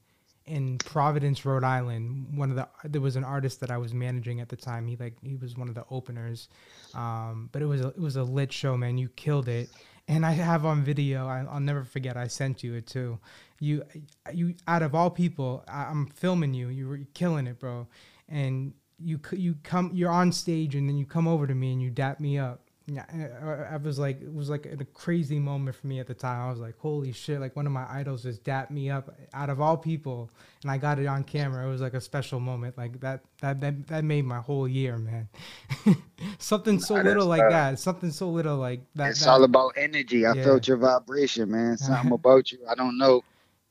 [0.45, 2.37] in Providence, Rhode Island.
[2.37, 4.87] One of the there was an artist that I was managing at the time.
[4.87, 6.49] He like he was one of the openers,
[6.93, 8.97] um, but it was a, it was a lit show, man.
[8.97, 9.69] You killed it,
[10.07, 11.27] and I have on video.
[11.27, 12.17] I, will never forget.
[12.17, 13.19] I sent you it too.
[13.59, 13.83] You
[14.33, 16.67] you out of all people, I, am filming you.
[16.67, 17.87] You were killing it, bro.
[18.27, 18.73] And
[19.03, 21.89] you you come you're on stage and then you come over to me and you
[21.89, 22.63] dap me up
[22.97, 26.47] I, I was like, it was like a crazy moment for me at the time.
[26.47, 27.39] I was like, holy shit!
[27.39, 30.29] Like one of my idols just dapped me up out of all people,
[30.63, 31.65] and I got it on camera.
[31.65, 32.77] It was like a special moment.
[32.77, 35.29] Like that, that, that, that made my whole year, man.
[36.39, 37.79] something so little like that.
[37.79, 39.11] Something so little like that.
[39.11, 40.25] It's that, all about energy.
[40.25, 40.43] I yeah.
[40.43, 41.77] felt your vibration, man.
[41.77, 42.59] Something about you.
[42.69, 43.23] I don't know.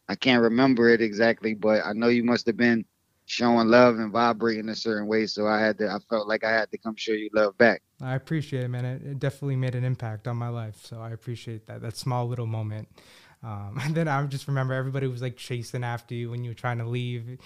[0.09, 2.87] I can't remember it exactly, but I know you must have been
[3.33, 5.27] showing love and vibrating a certain way.
[5.27, 7.83] So I had to, I felt like I had to come show you love back.
[8.01, 8.85] I appreciate it, man.
[8.85, 10.85] It, it definitely made an impact on my life.
[10.85, 12.89] So I appreciate that, that small little moment.
[13.43, 16.55] Um, and then I just remember everybody was like chasing after you when you were
[16.55, 17.39] trying to leave,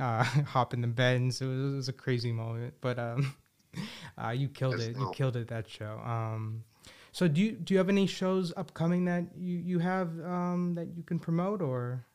[0.00, 1.42] uh, hop in the bends.
[1.42, 3.34] It was, it was a crazy moment, but um,
[4.24, 4.92] uh, you killed That's it.
[4.94, 5.02] Dope.
[5.02, 6.00] You killed it that show.
[6.04, 6.64] Um,
[7.12, 10.88] so do you do you have any shows upcoming that you you have um, that
[10.96, 12.06] you can promote or?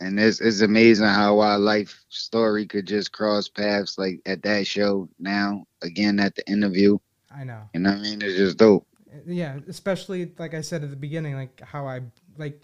[0.00, 4.66] And it's it's amazing how our life story could just cross paths like at that
[4.66, 6.98] show now again at the interview.
[7.34, 7.62] I know.
[7.74, 8.22] You know what I mean?
[8.22, 8.86] It's just dope.
[9.12, 12.00] Uh, yeah, especially like I said at the beginning, like how I
[12.36, 12.60] like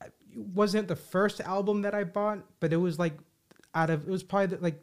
[0.00, 0.12] it
[0.54, 3.14] wasn't the first album that I bought, but it was like
[3.74, 4.82] out of it was probably the, like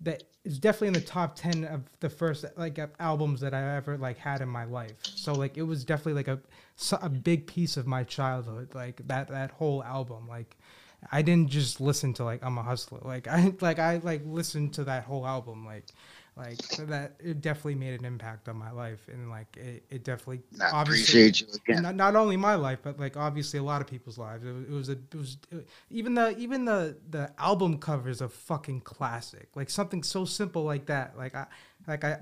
[0.00, 3.96] that is definitely in the top 10 of the first like albums that I ever
[3.96, 4.94] like had in my life.
[5.02, 6.38] So like it was definitely like a
[7.00, 10.56] a big piece of my childhood like that that whole album like
[11.12, 13.00] I didn't just listen to like I'm a hustler.
[13.02, 15.84] Like I like I like listened to that whole album like
[16.36, 20.04] like so that it definitely made an impact on my life and like it, it
[20.04, 21.82] definitely I obviously appreciate you again.
[21.82, 24.44] not, not only my life but like obviously a lot of people's lives.
[24.44, 25.36] It was it was, a, it was
[25.88, 29.48] even the even the the album cover is a fucking classic.
[29.54, 31.16] Like something so simple like that.
[31.16, 31.46] Like i
[31.88, 32.18] like i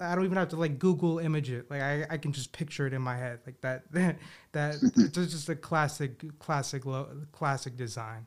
[0.00, 1.68] i, I don't even have to like google image it.
[1.68, 3.40] Like i, I can just picture it in my head.
[3.44, 4.18] Like that that
[4.52, 6.84] that it's just a classic classic
[7.32, 8.26] classic design.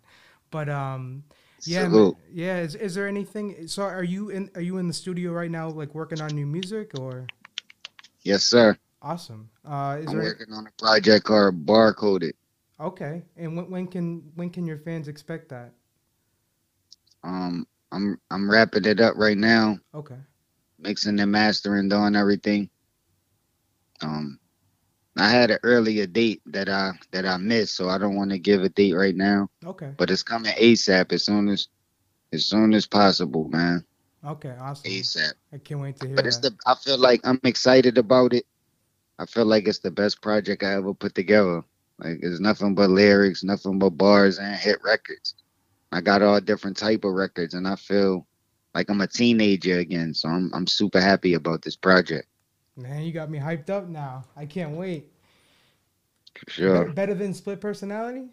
[0.49, 1.23] But um
[1.63, 1.83] yeah.
[1.83, 2.15] Salute.
[2.31, 2.57] yeah.
[2.59, 3.67] Is, is there anything?
[3.67, 4.49] So, are you in?
[4.55, 7.27] Are you in the studio right now, like working on new music, or
[8.23, 8.77] Yes, sir.
[9.01, 9.49] awesome?
[9.65, 12.33] Uh, is I'm there working on a project called Barcoded.
[12.79, 13.23] okay?
[13.37, 15.73] And when, when can when can your fans expect that?
[17.23, 20.17] Um, I'm I'm wrapping it up right now, Okay,
[20.79, 22.69] mixing and mastering, doing everything.
[24.01, 24.39] Um,
[25.17, 28.39] I had an earlier date that I that I missed, so I don't want to
[28.39, 29.49] give a date right now.
[29.65, 31.67] okay, But it's coming ASAP as soon as
[32.33, 33.85] as soon as possible, man.
[34.25, 34.55] okay.
[34.59, 34.91] Awesome.
[34.91, 35.33] ASAP.
[35.53, 36.41] I can't wait to hear But it's that.
[36.41, 38.45] the I feel like I'm excited about it.
[39.19, 41.63] I feel like it's the best project I ever put together.
[41.99, 45.35] Like it's nothing but lyrics, nothing but bars and hit records.
[45.91, 48.27] I got all different type of records and I feel
[48.73, 50.13] like I'm a teenager again.
[50.13, 52.27] So I'm I'm super happy about this project.
[52.81, 54.25] Man, you got me hyped up now.
[54.35, 55.11] I can't wait.
[56.37, 56.93] For Be- sure.
[56.93, 58.29] better than split personality.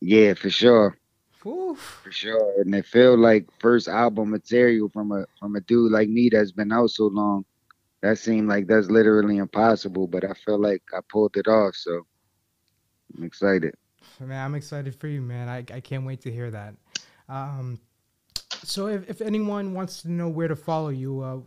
[0.00, 0.96] Yeah, for sure.
[1.44, 1.76] Woo.
[1.76, 2.60] For sure.
[2.60, 6.50] And it feel like first album material from a from a dude like me that's
[6.50, 7.44] been out so long.
[8.02, 12.04] That seemed like that's literally impossible, but I feel like I pulled it off, so
[13.16, 13.74] I'm excited.
[14.20, 15.48] Man, I'm excited for you, man.
[15.48, 16.74] I, I can't wait to hear that.
[17.28, 17.80] Um,
[18.62, 21.38] so if, if anyone wants to know where to follow you, uh,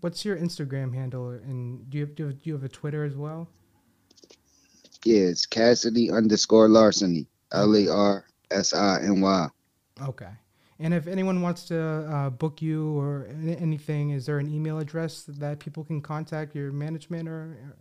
[0.00, 1.30] what's your Instagram handle?
[1.30, 3.48] And do you have, do you have, do you have a Twitter as well?
[5.04, 7.26] Yeah, it's Cassidy underscore Larsiny.
[7.52, 9.48] L A R S I N Y.
[10.02, 10.30] Okay.
[10.78, 15.24] And if anyone wants to uh, book you or anything, is there an email address
[15.24, 17.74] that people can contact your management or?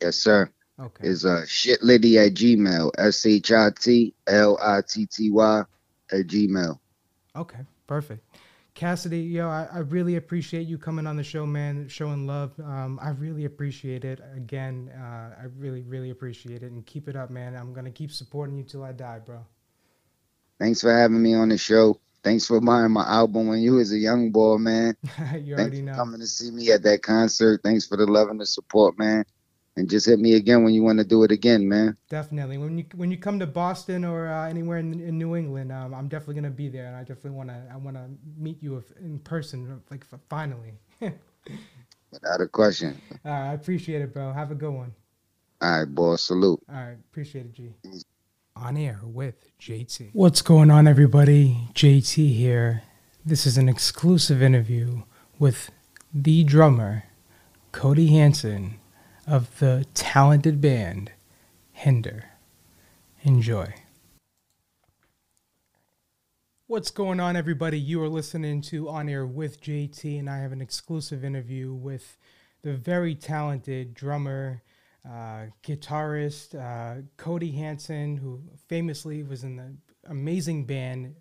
[0.00, 0.50] Yes, sir.
[0.80, 1.08] Okay.
[1.08, 2.92] Is uh shitlitty at Gmail.
[2.98, 5.62] S H I T L I T T Y
[6.12, 6.78] at Gmail.
[7.34, 8.22] Okay, perfect.
[8.78, 12.52] Cassidy, yo, I, I really appreciate you coming on the show, man, showing love.
[12.60, 14.20] Um, I really appreciate it.
[14.36, 16.70] Again, uh, I really, really appreciate it.
[16.70, 17.56] And keep it up, man.
[17.56, 19.44] I'm going to keep supporting you till I die, bro.
[20.60, 21.98] Thanks for having me on the show.
[22.22, 24.96] Thanks for buying my album when you was a young boy, man.
[25.02, 25.94] you Thanks already for know.
[25.94, 27.60] coming to see me at that concert.
[27.64, 29.24] Thanks for the love and the support, man.
[29.78, 31.96] And just hit me again when you want to do it again, man.
[32.10, 32.58] Definitely.
[32.58, 35.94] When you when you come to Boston or uh, anywhere in, in New England, um,
[35.94, 36.86] I'm definitely going to be there.
[36.86, 40.72] And I definitely want to I want to meet you in person, like finally.
[42.10, 43.00] Without a question.
[43.24, 44.32] All right, I appreciate it, bro.
[44.32, 44.92] Have a good one.
[45.62, 46.16] All right, boy.
[46.16, 46.60] Salute.
[46.68, 47.72] All right, appreciate it, G.
[48.56, 50.10] On air with JT.
[50.12, 51.68] What's going on, everybody?
[51.74, 52.82] JT here.
[53.24, 55.02] This is an exclusive interview
[55.38, 55.70] with
[56.12, 57.04] the drummer,
[57.70, 58.80] Cody Hanson,
[59.28, 61.12] of the talented band
[61.72, 62.30] Hinder.
[63.22, 63.74] Enjoy.
[66.66, 67.78] What's going on, everybody?
[67.78, 72.16] You are listening to On Air with JT, and I have an exclusive interview with
[72.62, 74.62] the very talented drummer,
[75.06, 79.76] uh, guitarist uh, Cody Hanson, who famously was in the
[80.08, 81.14] amazing band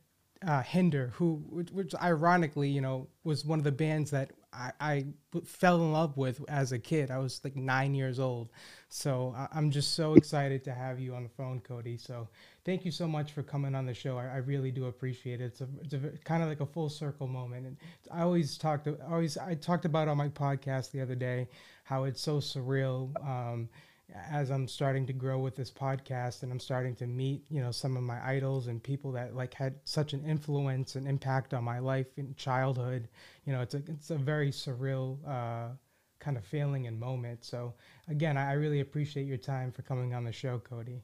[0.45, 4.71] uh, Hinder, who, which, which ironically, you know, was one of the bands that I,
[4.79, 5.05] I
[5.45, 7.11] fell in love with as a kid.
[7.11, 8.49] I was like nine years old.
[8.89, 11.97] So I, I'm just so excited to have you on the phone, Cody.
[11.97, 12.27] So
[12.65, 14.17] thank you so much for coming on the show.
[14.17, 15.45] I, I really do appreciate it.
[15.45, 17.67] It's a, it's a kind of like a full circle moment.
[17.67, 17.77] And
[18.11, 21.47] I always talked, always, I talked about on my podcast the other day
[21.83, 23.15] how it's so surreal.
[23.25, 23.69] Um,
[24.13, 27.71] as I'm starting to grow with this podcast and I'm starting to meet, you know,
[27.71, 31.63] some of my idols and people that like had such an influence and impact on
[31.63, 33.09] my life in childhood,
[33.45, 35.73] you know, it's a it's a very surreal uh,
[36.19, 37.43] kind of feeling and moment.
[37.43, 37.73] So
[38.07, 41.01] again, I I really appreciate your time for coming on the show, Cody.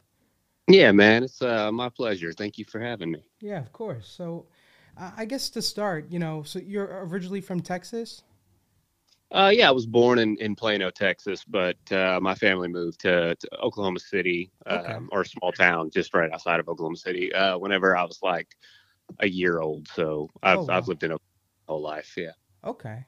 [0.67, 2.31] Yeah, man, it's uh, my pleasure.
[2.31, 3.23] Thank you for having me.
[3.41, 4.07] Yeah, of course.
[4.07, 4.45] So
[4.97, 8.23] uh, I guess to start, you know, so you're originally from Texas.
[9.33, 13.35] Uh, yeah, I was born in, in Plano, Texas, but uh, my family moved to,
[13.35, 15.09] to Oklahoma City, um, Okay.
[15.11, 18.47] or a small town just right outside of Oklahoma City, uh, whenever I was like
[19.19, 19.87] a year old.
[19.89, 21.17] So I've, Oh, I've lived in a
[21.67, 22.13] whole life.
[22.17, 22.31] Yeah.
[22.65, 23.05] Okay.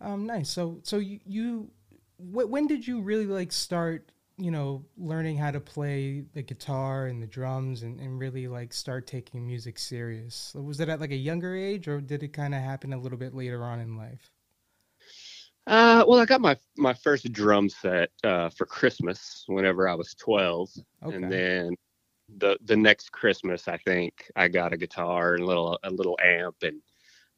[0.00, 0.50] Um, nice.
[0.50, 1.70] So, so you, you
[2.18, 7.06] wh- when did you really like start, you know, learning how to play the guitar
[7.06, 10.54] and the drums and, and really like start taking music serious?
[10.56, 13.18] Was it at like a younger age or did it kind of happen a little
[13.18, 14.31] bit later on in life?
[15.66, 20.14] Uh, well, I got my my first drum set uh, for Christmas whenever I was
[20.14, 20.70] 12,
[21.04, 21.16] Okay.
[21.16, 21.76] and then
[22.38, 26.18] the the next Christmas, I think I got a guitar and a little a little
[26.22, 26.82] amp, and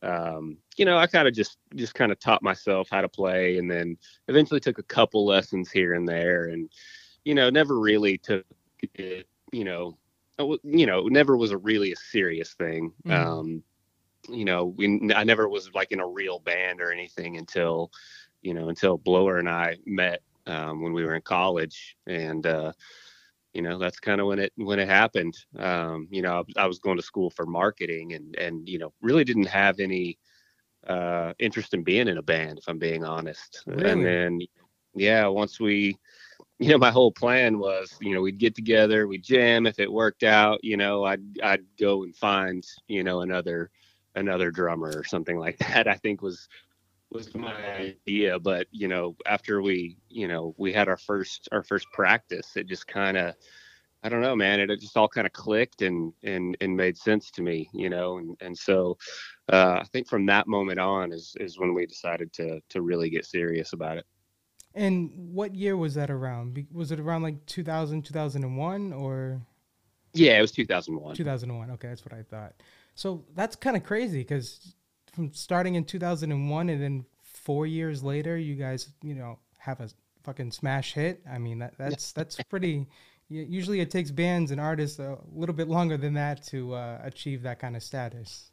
[0.03, 3.59] um, you know, I kind of just just kind of taught myself how to play,
[3.59, 3.97] and then
[4.29, 6.71] eventually took a couple lessons here and there, and
[7.25, 8.45] you know, never really took
[8.95, 9.99] it, you know,
[10.63, 12.93] you know, never was a really a serious thing.
[13.07, 13.13] Mm-hmm.
[13.29, 13.63] Um,
[14.29, 17.91] you know, we I never was like in a real band or anything until,
[18.45, 22.73] you know, until Blower and I met um, when we were in college, and uh,
[23.55, 25.35] you know that's kind of when it when it happened.
[25.59, 28.93] Um, you know I, I, was going to school for marketing and and you know
[29.01, 30.19] really didn't have any
[30.87, 33.63] uh, interest in being in a band if i'm being honest.
[33.67, 33.91] Really?
[33.91, 34.41] and then
[34.95, 35.97] yeah once we
[36.59, 39.67] you know my whole plan was you know we'd get together we'd jam.
[39.67, 43.71] If it worked out you know i'd i'd go and find you know another
[44.15, 46.49] another drummer or something like that i think was
[47.11, 51.63] was my idea but you know after we you know we had our first our
[51.63, 53.35] first practice it just kind of
[54.03, 56.97] i don't know man it, it just all kind of clicked and and and made
[56.97, 58.97] sense to me you know and and so
[59.53, 63.11] uh, i think from that moment on is is when we decided to to really
[63.11, 64.07] get serious about it.
[64.77, 66.67] And what year was that around?
[66.73, 69.41] Was it around like 2000 2001 or?
[70.15, 72.55] Yeah it was 2001 2001 okay that's what i thought.
[72.95, 74.75] So that's kind of crazy because
[75.15, 79.89] from starting in 2001 and then four years later, you guys, you know, have a
[80.25, 81.23] fucking smash hit.
[81.31, 82.87] I mean, that that's that's pretty.
[83.29, 87.43] Usually, it takes bands and artists a little bit longer than that to uh, achieve
[87.43, 88.51] that kind of status.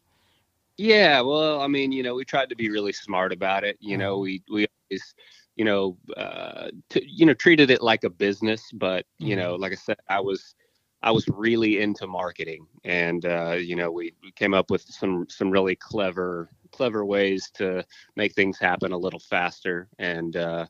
[0.77, 3.77] Yeah, well, I mean, you know, we tried to be really smart about it.
[3.79, 4.23] You know, mm-hmm.
[4.23, 5.13] we we always,
[5.55, 8.71] you know, uh, t- you know, treated it like a business.
[8.71, 9.43] But you mm-hmm.
[9.43, 10.55] know, like I said, I was
[11.03, 15.49] I was really into marketing, and uh, you know, we, came up with some some
[15.49, 17.83] really clever clever ways to
[18.15, 19.89] make things happen a little faster.
[19.99, 20.67] And uh,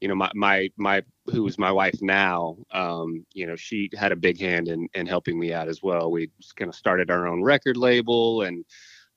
[0.00, 4.12] you know, my my my who is my wife now, um, you know, she had
[4.12, 6.10] a big hand in in helping me out as well.
[6.10, 8.64] We kind of started our own record label, and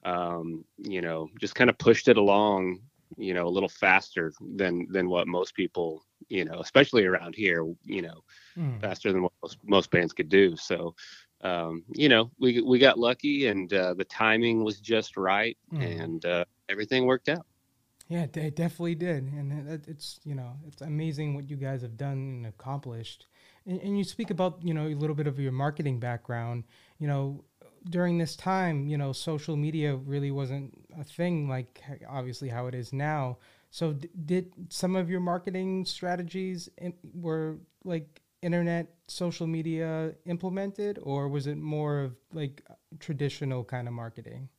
[0.04, 2.82] um, you know, just kind of pushed it along
[3.18, 7.66] you know a little faster than than what most people you know especially around here
[7.86, 8.24] you know
[8.60, 8.82] mm.
[8.82, 10.94] faster than what most, most bands could do so
[11.42, 16.02] um, you know we we got lucky and uh, the timing was just right mm.
[16.02, 17.46] and uh, everything worked out
[18.08, 22.14] yeah it definitely did and it's you know it's amazing what you guys have done
[22.14, 23.28] and accomplished
[23.66, 26.64] and, and you speak about you know a little bit of your marketing background
[26.98, 27.44] you know
[27.88, 32.76] during this time, you know, social media really wasn't a thing like obviously how it
[32.76, 33.38] is now.
[33.72, 41.00] So d- did some of your marketing strategies in, were like internet social media implemented
[41.02, 42.64] or was it more of like
[43.00, 44.50] traditional kind of marketing?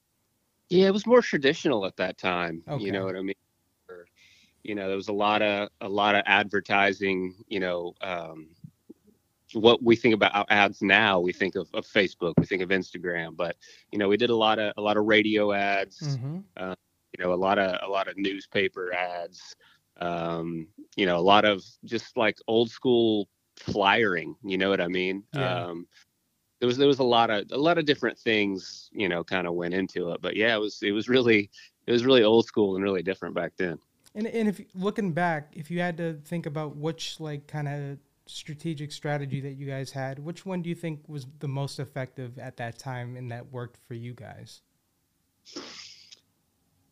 [0.68, 2.62] Yeah, it was more traditional at that time.
[2.68, 2.84] Okay.
[2.84, 3.34] You know what I mean?
[4.62, 8.48] you know, there was a lot of a lot of advertising, you know, um,
[9.54, 13.36] what we think about ads now, we think of, of Facebook, we think of Instagram,
[13.36, 13.56] but
[13.90, 16.38] you know, we did a lot of a lot of radio ads, mm-hmm.
[16.56, 16.74] uh,
[17.16, 19.56] you know, a lot of a lot of newspaper ads,
[20.00, 23.28] um, you know, a lot of just like old school
[23.60, 24.36] flyering.
[24.42, 25.24] You know what I mean?
[25.32, 25.64] Yeah.
[25.64, 25.86] Um,
[26.60, 29.46] there was there was a lot of a lot of different things, you know, kind
[29.46, 30.20] of went into it.
[30.20, 31.50] But yeah, it was it was really
[31.86, 33.78] it was really old school and really different back then.
[34.14, 37.98] And and if looking back, if you had to think about which like kind of
[38.26, 42.38] strategic strategy that you guys had, which one do you think was the most effective
[42.38, 44.60] at that time and that worked for you guys?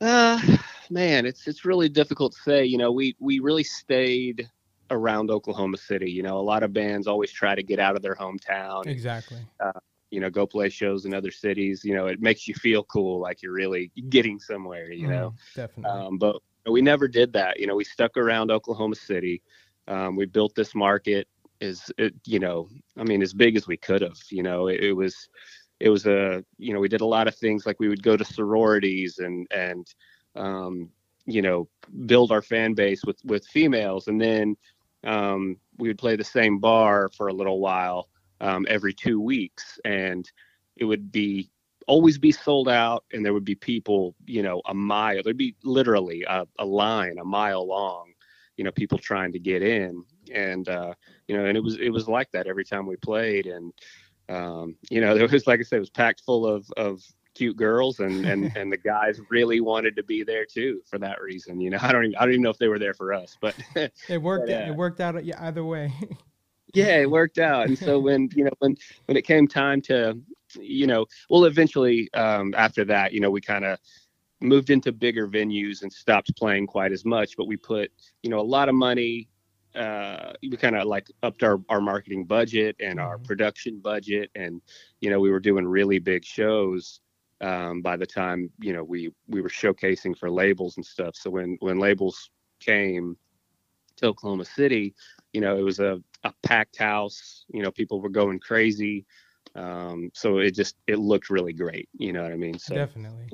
[0.01, 0.41] Uh,
[0.91, 2.65] man, it's it's really difficult to say.
[2.65, 4.49] You know, we we really stayed
[4.91, 6.11] around Oklahoma City.
[6.11, 8.87] You know, a lot of bands always try to get out of their hometown.
[8.87, 9.39] Exactly.
[9.61, 9.79] Uh,
[10.11, 11.85] you know, go play shows in other cities.
[11.85, 14.91] You know, it makes you feel cool, like you're really getting somewhere.
[14.91, 15.91] You mm, know, definitely.
[15.91, 16.37] Um, but
[16.69, 17.61] we never did that.
[17.61, 19.43] You know, we stuck around Oklahoma City.
[19.87, 21.29] Um, we built this market
[21.61, 24.19] as it, you know, I mean, as big as we could have.
[24.31, 25.29] You know, it, it was
[25.81, 28.17] it was a you know we did a lot of things like we would go
[28.17, 29.87] to sororities and and
[30.37, 30.91] um,
[31.27, 31.69] you know
[32.07, 34.57] build our fan base with with females and then
[35.05, 38.09] um, we would play the same bar for a little while
[38.41, 40.31] um, every two weeks and
[40.77, 41.51] it would be
[41.87, 45.57] always be sold out and there would be people you know a mile there'd be
[45.65, 48.13] literally a, a line a mile long
[48.59, 50.05] you know people trying to get in.
[50.35, 50.93] And uh,
[51.27, 53.47] you know and it was it was like that every time we played.
[53.47, 53.73] And
[54.29, 57.03] um, you know there was like i said it was packed full of of
[57.39, 61.21] cute girls and and and the guys really wanted to be there too for that
[61.23, 61.79] reason you know?
[61.83, 63.55] I don't even i don't even know if they were there for us but
[64.09, 65.93] it worked but, uh, it worked out either way.
[66.75, 68.77] Yeah it worked out and so when you know when
[69.07, 70.19] when it came time to
[70.61, 73.79] you know well eventually um, after that you know we kind of
[74.41, 77.91] moved into bigger venues and stopped playing quite as much but we put
[78.23, 79.29] you know a lot of money
[79.75, 83.25] uh, we kind of like upped our, our marketing budget and our mm-hmm.
[83.25, 84.61] production budget and
[85.01, 87.01] you know we were doing really big shows
[87.41, 91.17] um, by the time you know we we were showcasing for labels and stuff.
[91.17, 92.31] So when when labels
[92.61, 93.17] came
[93.97, 94.95] to Oklahoma City,
[95.33, 97.45] you know, it was a, a packed house.
[97.53, 99.05] You know, people were going crazy.
[99.55, 101.89] Um, so it just it looked really great.
[101.95, 102.59] You know what I mean?
[102.59, 103.31] So Definitely.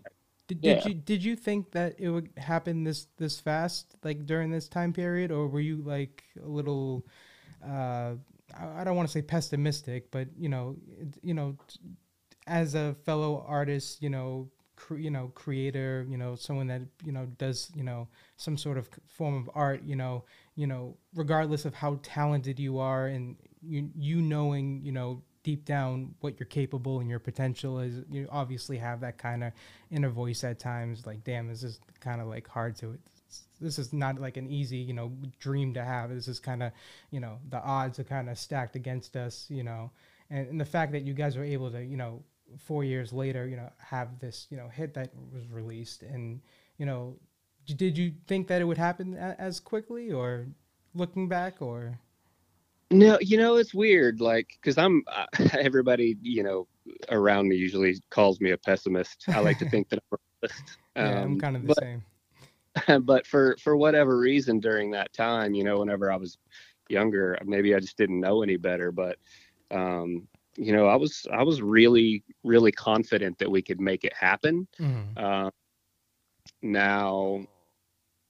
[0.47, 0.87] Did, Yeah.
[0.87, 4.93] you did you think that it would happen this this fast, like during this time
[4.93, 7.07] period, or were you like a little?
[7.67, 8.15] Uh,
[8.55, 10.77] I don't want to say pessimistic, but you know,
[11.23, 11.57] you know,
[12.47, 17.13] as a fellow artist, you know, cre- you know, creator, you know, someone that you
[17.13, 20.25] know does you know some sort of form of art, you know,
[20.57, 25.65] you know, regardless of how talented you are, and you you knowing, you know, deep
[25.65, 29.53] down what you're capable and your potential is, you obviously have that kind of
[29.91, 32.99] inner voice at times, like, damn, this is kind of like hard to.
[33.61, 36.11] This is not like an easy, you know, dream to have.
[36.11, 36.73] This is kind of,
[37.11, 39.91] you know, the odds are kind of stacked against us, you know,
[40.31, 42.23] and, and the fact that you guys were able to, you know,
[42.59, 46.41] four years later, you know, have this, you know, hit that was released, and
[46.79, 47.17] you know,
[47.67, 50.47] did you think that it would happen a- as quickly, or
[50.95, 51.99] looking back, or
[52.91, 55.27] No, you know it's weird, like because I'm uh,
[55.59, 56.69] everybody you know
[57.11, 59.29] around me usually calls me a pessimist.
[59.33, 60.79] I like to think that I'm a realist.
[60.99, 62.05] yeah, I'm Um, kind of the but, same.
[63.03, 66.39] but for for whatever reason during that time, you know, whenever I was
[66.89, 68.93] younger, maybe I just didn't know any better.
[68.93, 69.19] But
[69.71, 74.13] um, you know, I was I was really really confident that we could make it
[74.15, 74.69] happen.
[74.79, 75.17] Mhm.
[75.17, 75.51] Uh,
[76.63, 77.47] now,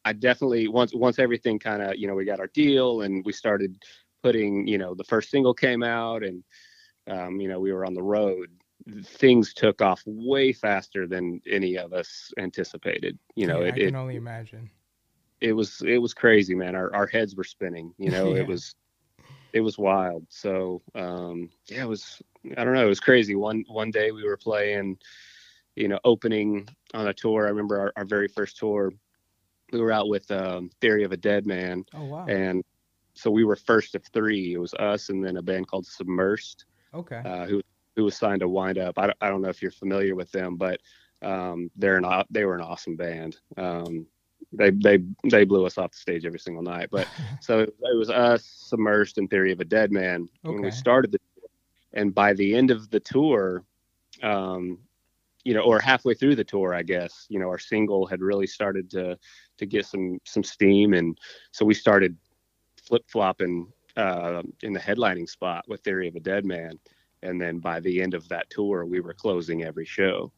[0.05, 3.33] I definitely once once everything kind of you know we got our deal and we
[3.33, 3.77] started
[4.23, 6.43] putting you know the first single came out and
[7.09, 8.49] um, you know we were on the road.
[9.05, 13.19] Things took off way faster than any of us anticipated.
[13.37, 14.71] You know, Yeah, it, I it can only imagine.
[15.41, 16.75] it was it was crazy, man.
[16.75, 17.95] Our our heads were spinning.
[17.99, 18.37] You know, Yeah.
[18.37, 18.75] it was
[19.55, 20.27] it was wild.
[20.29, 22.23] So um, yeah, it was
[22.59, 23.37] I don't know, it was crazy.
[23.37, 24.99] One one day we were playing,
[25.77, 27.47] you know, opening on a tour.
[27.47, 28.93] I remember our, our very first tour.
[29.73, 32.27] We were out with um, Theory of a Dead Man, Oh wow.
[32.29, 32.63] and
[33.15, 34.55] so we were first of three.
[34.55, 37.23] It was us and then a band called Submersed, okay.
[37.25, 37.63] uh, who
[37.97, 38.99] who was signed to Wind Up.
[38.99, 40.81] I don't, I don't know if you're familiar with them, but
[41.23, 43.39] um, they're an they were an awesome band.
[43.57, 44.07] Um,
[44.57, 44.99] they they
[45.31, 46.89] they blew us off the stage every single night.
[46.91, 47.09] But
[47.41, 51.19] so it, was us, Submersed in Theory of a Dead Man when we started the
[51.19, 51.49] tour.
[51.93, 53.65] And by the end of the tour,
[54.23, 54.79] um,
[55.45, 58.47] you know, or halfway through the tour, I guess, you know, our single had really
[58.47, 59.19] started to
[59.59, 61.19] to get some some steam, and
[61.53, 62.17] so we started
[62.83, 66.79] flip flopping uh, in the headlining spot with Theory of a Dead Man,
[67.23, 70.33] and then by the end of that tour, we were closing every show.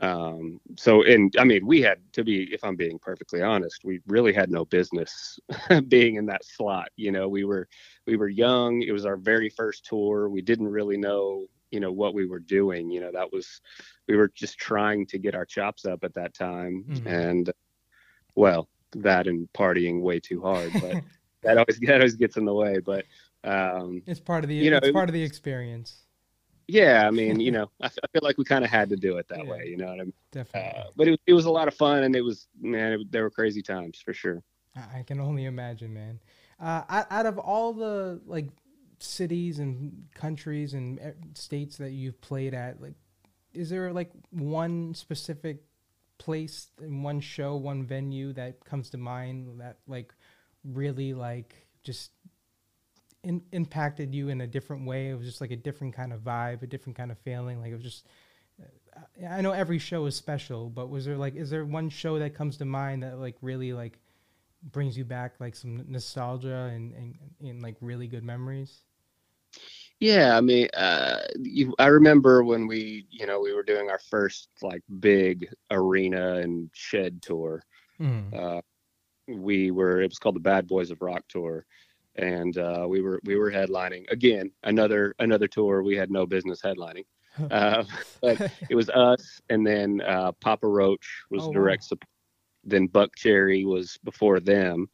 [0.00, 4.00] Um, so, and I mean, we had to be, if I'm being perfectly honest, we
[4.06, 5.38] really had no business
[5.88, 6.88] being in that slot.
[6.96, 7.68] You know, we were
[8.06, 8.82] we were young.
[8.82, 10.28] It was our very first tour.
[10.28, 12.90] We didn't really know, you know, what we were doing.
[12.90, 13.60] You know, that was
[14.06, 17.06] we were just trying to get our chops up at that time, Mhm.
[17.06, 17.52] and
[18.34, 21.02] well, that and partying way too hard, but
[21.42, 22.78] that always that always gets in the way.
[22.78, 23.04] But
[23.44, 26.04] um, it's part of the you know, it's it- part of the experience.
[26.68, 28.96] Yeah, I mean, you know, I, f- I feel like we kind of had to
[28.96, 29.52] do it that Yeah.
[29.52, 29.66] way.
[29.68, 30.12] You know what I mean?
[30.32, 30.80] Definitely.
[30.80, 33.22] Uh, but it, it was a lot of fun, and it was man, it, there
[33.22, 34.42] were crazy times for sure.
[34.76, 36.20] I can only imagine, man.
[36.60, 38.48] Uh, out, out of all the like
[39.00, 42.94] cities and countries and eh, states that you've played at, like,
[43.52, 45.62] is there like one specific
[46.18, 50.12] place in one show, one venue that comes to mind that like
[50.64, 52.10] really like just
[53.22, 55.10] in, impacted you in a different way?
[55.10, 57.60] It was just like a different kind of vibe, a different kind of feeling.
[57.60, 58.06] Like it was just.
[58.60, 62.18] uh, I know every show is special, but was there like, is there one show
[62.18, 63.98] that comes to mind that like really like
[64.72, 68.82] brings you back like some nostalgia and, and, and like really good memories.
[70.00, 73.98] Yeah, I mean, uh, you, I remember when we, you know, we were doing our
[73.98, 77.62] first like big arena and shed tour.
[78.32, 78.60] Uh,
[79.28, 81.66] we were, it was called the Bad Boys of Rock tour,
[82.18, 86.60] and uh, we were we were headlining again another another tour we had no business
[86.60, 87.04] headlining.
[87.50, 87.84] Uh,
[88.20, 91.52] but it was us, and then uh, Papa Roach was Oh, wow.
[91.52, 92.08] direct support.
[92.64, 94.88] Then Buckcherry was before them,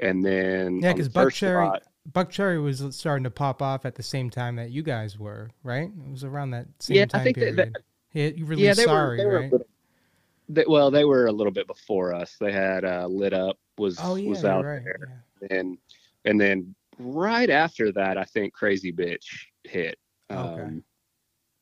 [0.00, 3.94] and then Yeah, on the because Buckcherry, spot- Buckcherry was starting to pop off at
[3.94, 5.88] the same time that you guys were, right?
[5.88, 7.74] It was around that same Yeah, I think that- period.
[7.74, 9.52] that- yeah, you released yeah, they Sorry, were they right?
[9.52, 9.66] little,
[10.48, 12.36] they, well, they were a little bit before us.
[12.38, 14.84] They had uh, lit up was oh yeah, was out right.
[14.84, 15.56] there, yeah.
[15.58, 15.78] and
[16.24, 19.26] and then right after that, I think Crazy Bitch
[19.64, 19.98] hit.
[20.30, 20.62] Okay.
[20.62, 20.84] Um,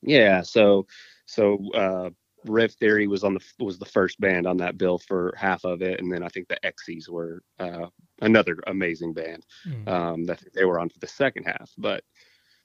[0.03, 0.87] yeah, so
[1.27, 2.11] so uh,
[2.45, 5.83] Rev Theory was on the was the first band on that bill for half of
[5.83, 7.87] it, and then I think the Exies were uh,
[8.21, 9.89] another amazing band Mm.
[9.89, 11.71] um, that they were on for the second half.
[11.79, 12.03] But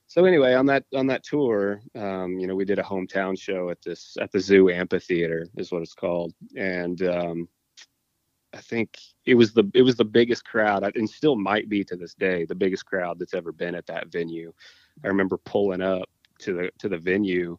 [0.08, 3.70] so anyway, on that on that tour, um, you know, we did a hometown show
[3.70, 7.48] at this at the Zoo Amphitheater is what it's called, and um,
[8.58, 11.96] I think it was the it was the biggest crowd, and still might be to
[11.96, 14.52] this day the biggest crowd that's ever been at that venue.
[15.04, 17.58] I remember pulling up to the to the venue,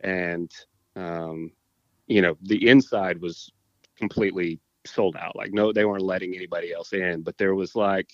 [0.00, 0.52] and
[0.96, 1.50] um,
[2.06, 3.50] you know, the inside was
[3.96, 5.34] completely sold out.
[5.34, 8.10] Like no, they weren't letting anybody else in, but there was like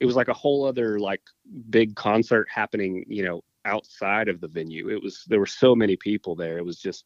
[0.00, 1.22] it was like a whole other like
[1.70, 4.90] big concert happening, you know, outside of the venue.
[4.90, 6.58] It was there were so many people there.
[6.58, 7.04] It was just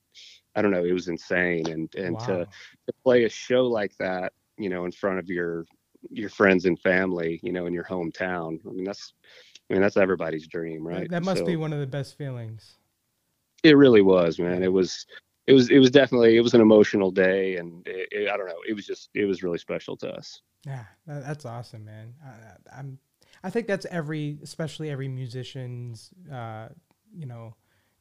[0.54, 1.68] I don't know, it was insane.
[1.68, 2.26] And and wow.
[2.26, 2.44] to
[2.86, 5.64] to play a show like that, you know, in front of your
[6.10, 8.58] your friends and family, you know, in your hometown.
[8.66, 9.14] I mean that's
[9.70, 11.10] I mean that's everybody's dream, right?
[11.10, 12.76] That must so, be one of the best feelings.
[13.62, 14.62] It really was, man.
[14.62, 15.06] It was
[15.46, 18.46] it was it was definitely it was an emotional day and it, it, I don't
[18.46, 20.42] know, it was just it was really special to us.
[20.66, 22.14] Yeah, that's awesome, man.
[22.24, 22.98] I, I'm,
[23.42, 26.68] I think that's every, especially every musician's, uh,
[27.16, 27.54] you know,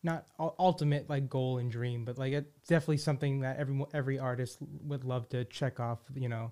[0.08, 4.58] not ultimate like goal and dream, but like it's definitely something that every every artist
[4.84, 6.52] would love to check off, you know,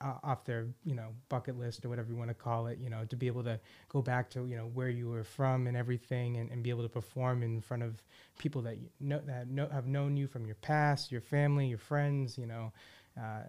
[0.00, 2.78] off their you know bucket list or whatever you want to call it.
[2.78, 5.66] You know, to be able to go back to you know where you were from
[5.66, 8.02] and everything, and, and be able to perform in front of
[8.38, 11.78] people that you know that know, have known you from your past, your family, your
[11.78, 12.36] friends.
[12.36, 12.72] You know,
[13.18, 13.40] uh,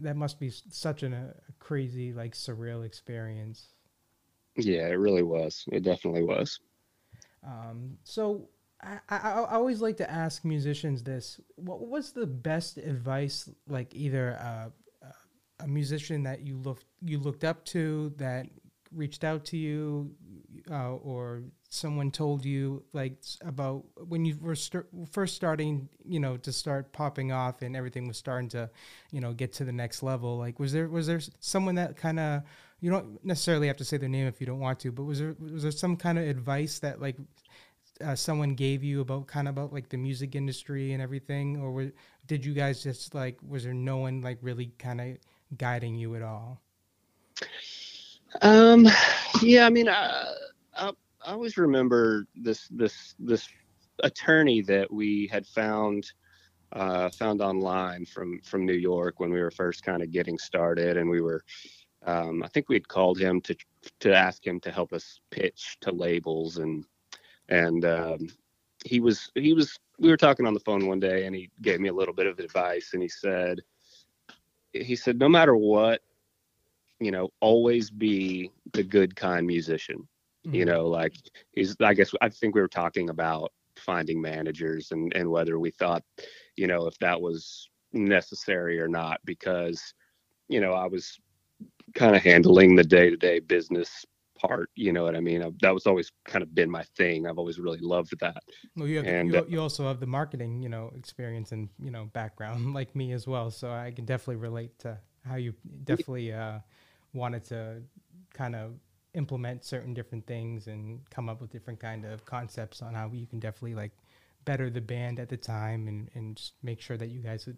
[0.00, 3.68] that must be such an, a crazy, like surreal experience.
[4.56, 5.64] Yeah, it really was.
[5.70, 6.58] It definitely was.
[7.46, 8.48] Um, so
[8.82, 13.94] I, I, I, always like to ask musicians this: What was the best advice, like
[13.94, 14.72] either a,
[15.60, 18.46] a musician that you looked you looked up to that
[18.92, 20.10] reached out to you,
[20.70, 26.36] uh, or someone told you like about when you were st- first starting you know
[26.36, 28.68] to start popping off and everything was starting to
[29.12, 30.38] you know get to the next level?
[30.38, 32.42] Like was there was there someone that kind of
[32.80, 35.18] you don't necessarily have to say their name if you don't want to but was
[35.18, 37.16] there was there some kind of advice that like
[38.04, 41.90] uh, someone gave you about kind of about like the music industry and everything or
[42.26, 45.16] did you guys just like was there no one like really kind of
[45.56, 46.60] guiding you at all?
[48.42, 48.86] Um
[49.42, 50.92] yeah i mean I, uh
[51.24, 53.48] I always remember this this this
[54.02, 56.12] attorney that we had found
[56.72, 60.96] uh, found online from from New York when we were first kind of getting started,
[60.96, 61.42] and we were
[62.06, 63.56] um, I think we'd called him to
[64.00, 66.84] to ask him to help us pitch to labels and
[67.50, 68.28] and um,
[68.84, 71.80] he was he was we were talking on the phone one day and he gave
[71.80, 73.60] me a little bit of advice and he said
[74.72, 76.00] he said no matter what
[77.00, 80.06] you know always be the good kind musician
[80.46, 80.54] Mm-hmm.
[80.54, 81.14] You know, like
[81.52, 81.76] he's.
[81.80, 86.02] I guess I think we were talking about finding managers and and whether we thought,
[86.56, 89.92] you know, if that was necessary or not, because,
[90.48, 91.18] you know, I was
[91.94, 94.06] kind of handling the day to day business
[94.40, 94.70] part.
[94.74, 95.42] You know what I mean?
[95.42, 97.26] I, that was always kind of been my thing.
[97.26, 98.42] I've always really loved that.
[98.76, 101.68] Well, you have, and, you, uh, you, also have the marketing, you know, experience and
[101.82, 103.50] you know background like me as well.
[103.50, 106.58] So I can definitely relate to how you definitely uh,
[107.12, 107.82] wanted to
[108.32, 108.72] kind of
[109.14, 113.26] implement certain different things and come up with different kind of concepts on how you
[113.26, 113.90] can definitely like
[114.44, 117.56] better the band at the time and, and just make sure that you guys would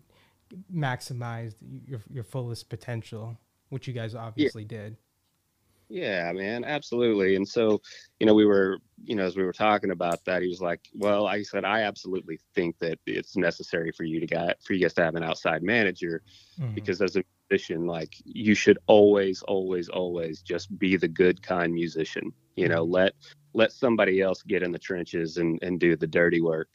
[0.75, 1.55] maximize
[1.87, 3.37] your your fullest potential,
[3.69, 4.69] which you guys obviously yeah.
[4.69, 4.97] did.
[5.93, 7.37] Yeah, man, absolutely.
[7.37, 7.83] And so,
[8.19, 10.81] you know, we were, you know, as we were talking about that, he was like,
[10.95, 14.81] "Well," I said, "I absolutely think that it's necessary for you to get for you
[14.81, 16.23] guys to have an outside manager,
[16.59, 16.75] mm-hmm.
[16.75, 21.75] because as a musician, like you should always, always, always just be the good, kind
[21.75, 22.33] musician.
[22.57, 22.95] You know, mm-hmm.
[22.95, 23.13] let
[23.53, 26.71] let somebody else get in the trenches and and do the dirty work.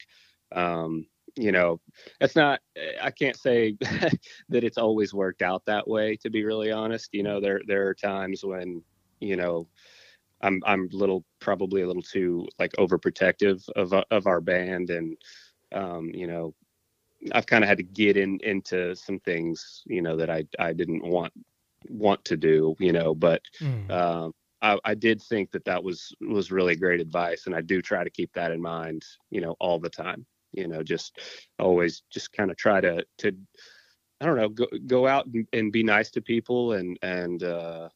[0.52, 1.80] Um, you know,
[2.20, 2.60] that's not.
[3.02, 6.16] I can't say that it's always worked out that way.
[6.22, 8.84] To be really honest, you know, there there are times when
[9.20, 9.68] you know
[10.40, 15.16] I'm I'm a little probably a little too like overprotective of of our band and
[15.72, 16.54] um, you know
[17.32, 20.72] I've kind of had to get in into some things, you know, that I I
[20.72, 21.32] didn't want
[21.88, 23.90] want to do, you know, but mm.
[23.90, 27.82] um, I, I did think that that was was really great advice, and I do
[27.82, 30.26] try to keep that in mind, you know, all the time.
[30.52, 31.18] You know, just
[31.58, 33.36] always just kind of try to to
[34.20, 37.88] I don't know go go out and, and be nice to people and and uh,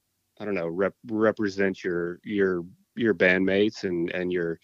[0.43, 2.65] I don't know rep, represent your your
[2.97, 4.59] your bandmates and and your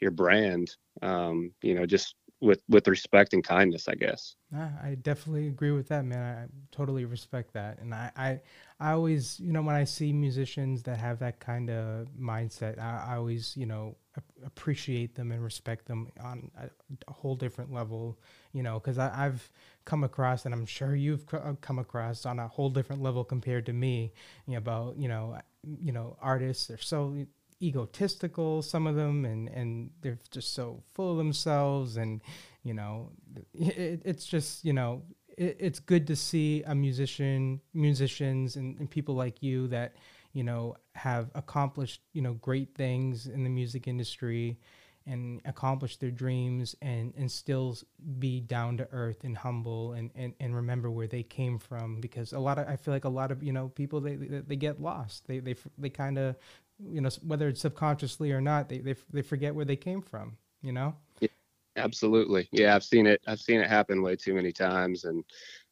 [0.00, 0.70] your brand.
[1.02, 4.36] Um, you know, just with with respect and kindness, I guess.
[4.54, 6.22] I definitely agree with that, man.
[6.22, 8.40] I totally respect that, and I, I,
[8.78, 13.04] I always, you know, when I see musicians that have that kind of mindset, I,
[13.08, 13.96] I always, you know,
[14.44, 16.68] appreciate them and respect them on a,
[17.08, 18.18] a whole different level,
[18.52, 19.50] you know, because I've
[19.84, 23.66] come across, and I'm sure you've uh, come across on a whole different level compared
[23.66, 24.12] to me,
[24.46, 25.38] you know, about, you know,
[25.82, 26.66] you know, artists.
[26.66, 27.26] They're so
[27.62, 32.20] egotistical some of them and and they're just so full of themselves and
[32.64, 33.10] you know
[33.54, 35.02] it, it's just you know
[35.38, 39.94] it, it's good to see a musician musicians and, and people like you that
[40.36, 44.58] you know have accomplished you know great things in the music industry
[45.06, 47.74] and accomplish their dreams and and still
[48.18, 52.34] be down to earth and humble and, and and remember where they came from because
[52.34, 54.56] a lot of I feel like a lot of you know people they they, they
[54.56, 55.26] get lost.
[55.26, 56.36] They they they kind of
[56.78, 60.36] you know whether it's subconsciously or not they, they they forget where they came from
[60.60, 60.94] you know?
[61.20, 61.28] Yeah,
[61.76, 62.46] absolutely.
[62.52, 65.24] Yeah I've seen it I've seen it happen way too many times and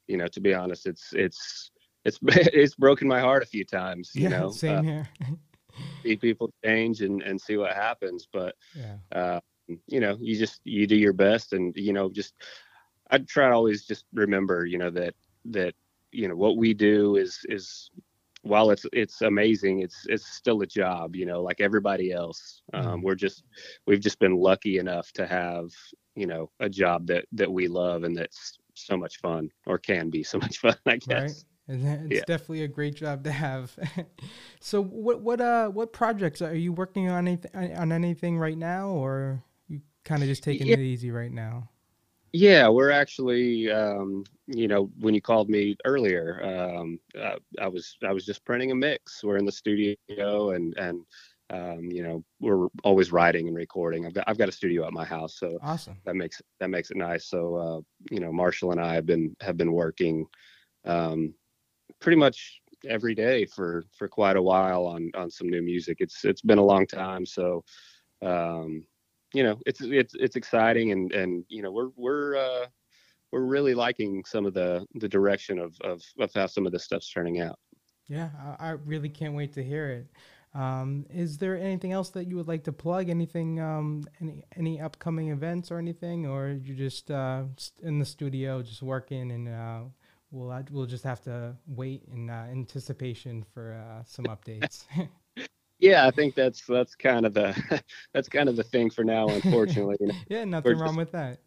[0.07, 1.71] you know to be honest it's it's
[2.05, 5.09] it's it's broken my heart a few times you yeah, know same uh, here
[6.03, 8.97] see people change and and see what happens but yeah.
[9.13, 9.41] uh,
[9.87, 12.35] you know you just you do your best and you know just
[13.11, 15.75] i try to always just remember you know that that
[16.13, 17.91] you know what we do is is
[18.43, 23.01] while it's it's amazing it's it's still a job you know like everybody else um,
[23.01, 23.03] mm.
[23.03, 23.43] we're just
[23.87, 25.71] we've just been lucky enough to have
[26.15, 30.11] you know a job that that we love and that's so much fun or can
[30.11, 31.47] be so much fun i guess?
[31.69, 32.25] And it's yeah.
[32.27, 33.77] definitely a great job to have.
[34.61, 38.89] so, what what uh what projects are you working on anything on anything right now,
[38.89, 40.75] or you kind of just taking yeah.
[40.75, 41.69] it easy right now?
[42.37, 47.97] Yeah, we're actually, um, you know, when you called me earlier, um, uh, I was
[48.05, 49.23] I was just printing a mix.
[49.23, 49.97] We're in the studio,
[50.51, 51.05] and and
[51.51, 54.05] um, you know, we're always writing and recording.
[54.05, 55.97] I've got I've got a studio at my house, so awesome.
[56.05, 57.27] That makes that makes it nice.
[57.27, 60.27] So, uh, you know, Marshall and I have been have been working.
[60.85, 61.35] Um,
[62.05, 65.97] pretty much every day for for quite a while on on some new music.
[66.01, 67.65] It's it's been a long time, so
[68.23, 68.85] um,
[69.33, 72.67] you know it's it's it's exciting and and you know we're we're uh,
[73.33, 76.85] we're really liking some of the the direction of of, of how some of this
[76.85, 77.59] stuff's turning out.
[78.07, 78.29] Yeah,
[78.61, 80.07] I, I really can't wait to hear it.
[80.61, 83.09] Um, is there anything else that you would like to plug?
[83.09, 87.45] Anything, um, any any upcoming events or anything, or you just uh,
[87.83, 89.81] in the studio just working and uh,
[90.35, 94.85] we'll we'll just have to wait in uh, anticipation for uh, some updates.
[95.79, 97.83] yeah, I think that's that's kind of the
[98.13, 99.29] that's kind of the thing for now.
[99.29, 100.15] Unfortunately, you know?
[100.29, 101.39] yeah, nothing We're wrong just, with that.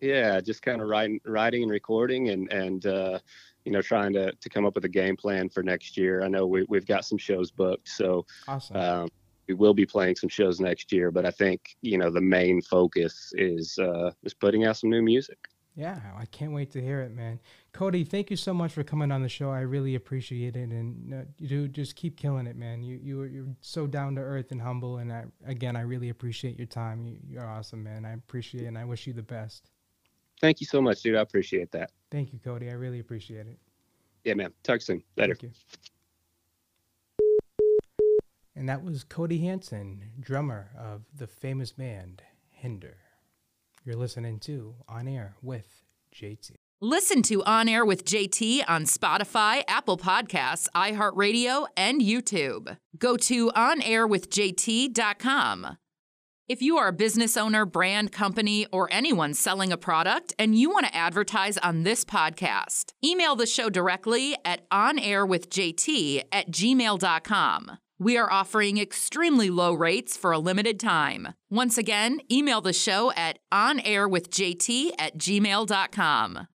[0.00, 3.18] Yeah, just kind of writing, writing and recording, and and uh,
[3.64, 6.22] you know trying to to come up with a game plan for next year.
[6.22, 8.76] I know we we've got some shows booked, so awesome.
[8.76, 9.08] Um,
[9.48, 12.60] we will be playing some shows next year, but I think you know the main
[12.60, 15.38] focus is uh, is putting out some new music.
[15.76, 17.38] Yeah, I can't wait to hear it, man.
[17.74, 19.50] Cody, thank you so much for coming on the show.
[19.50, 22.82] I really appreciate it, and uh, you do just keep killing it, man.
[22.82, 26.56] You you you're so down to earth and humble, and I again I really appreciate
[26.56, 27.04] your time.
[27.04, 28.06] You, you're awesome, man.
[28.06, 29.70] I appreciate it, and I wish you the best.
[30.40, 31.14] Thank you so much, dude.
[31.14, 31.90] I appreciate that.
[32.10, 32.70] Thank you, Cody.
[32.70, 33.58] I really appreciate it.
[34.24, 34.52] Yeah, man.
[34.62, 35.02] Talk soon.
[35.16, 35.34] Later.
[35.34, 35.50] Thank you.
[38.54, 42.96] And that was Cody Hanson, drummer of the famous band Hinder.
[43.86, 46.56] You're listening to On Air with JT.
[46.80, 52.78] Listen to On Air with JT on Spotify, Apple Podcasts, iHeartRadio, and YouTube.
[52.98, 55.76] Go to onairwithjt.com.
[56.48, 60.68] If you are a business owner, brand company, or anyone selling a product and you
[60.68, 67.78] want to advertise on this podcast, email the show directly at onairwithjt at gmail.com.
[67.98, 71.28] We are offering extremely low rates for a limited time.
[71.50, 76.48] Once again, email the show at onairwithjt at gmail.com.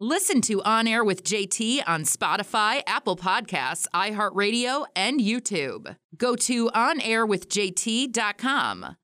[0.00, 5.96] Listen to On Air with JT on Spotify, Apple Podcasts, iHeartRadio, and YouTube.
[6.16, 8.96] Go to onairwithjt.com.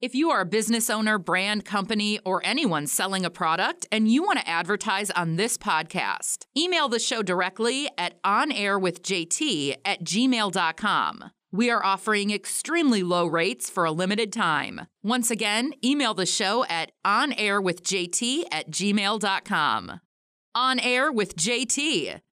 [0.00, 4.22] If you are a business owner, brand company, or anyone selling a product and you
[4.22, 11.30] want to advertise on this podcast, email the show directly at onairwithjt at gmail.com.
[11.50, 14.82] We are offering extremely low rates for a limited time.
[15.02, 20.00] Once again, email the show at onairwithjt at gmail.com.
[20.54, 22.20] On Air with JT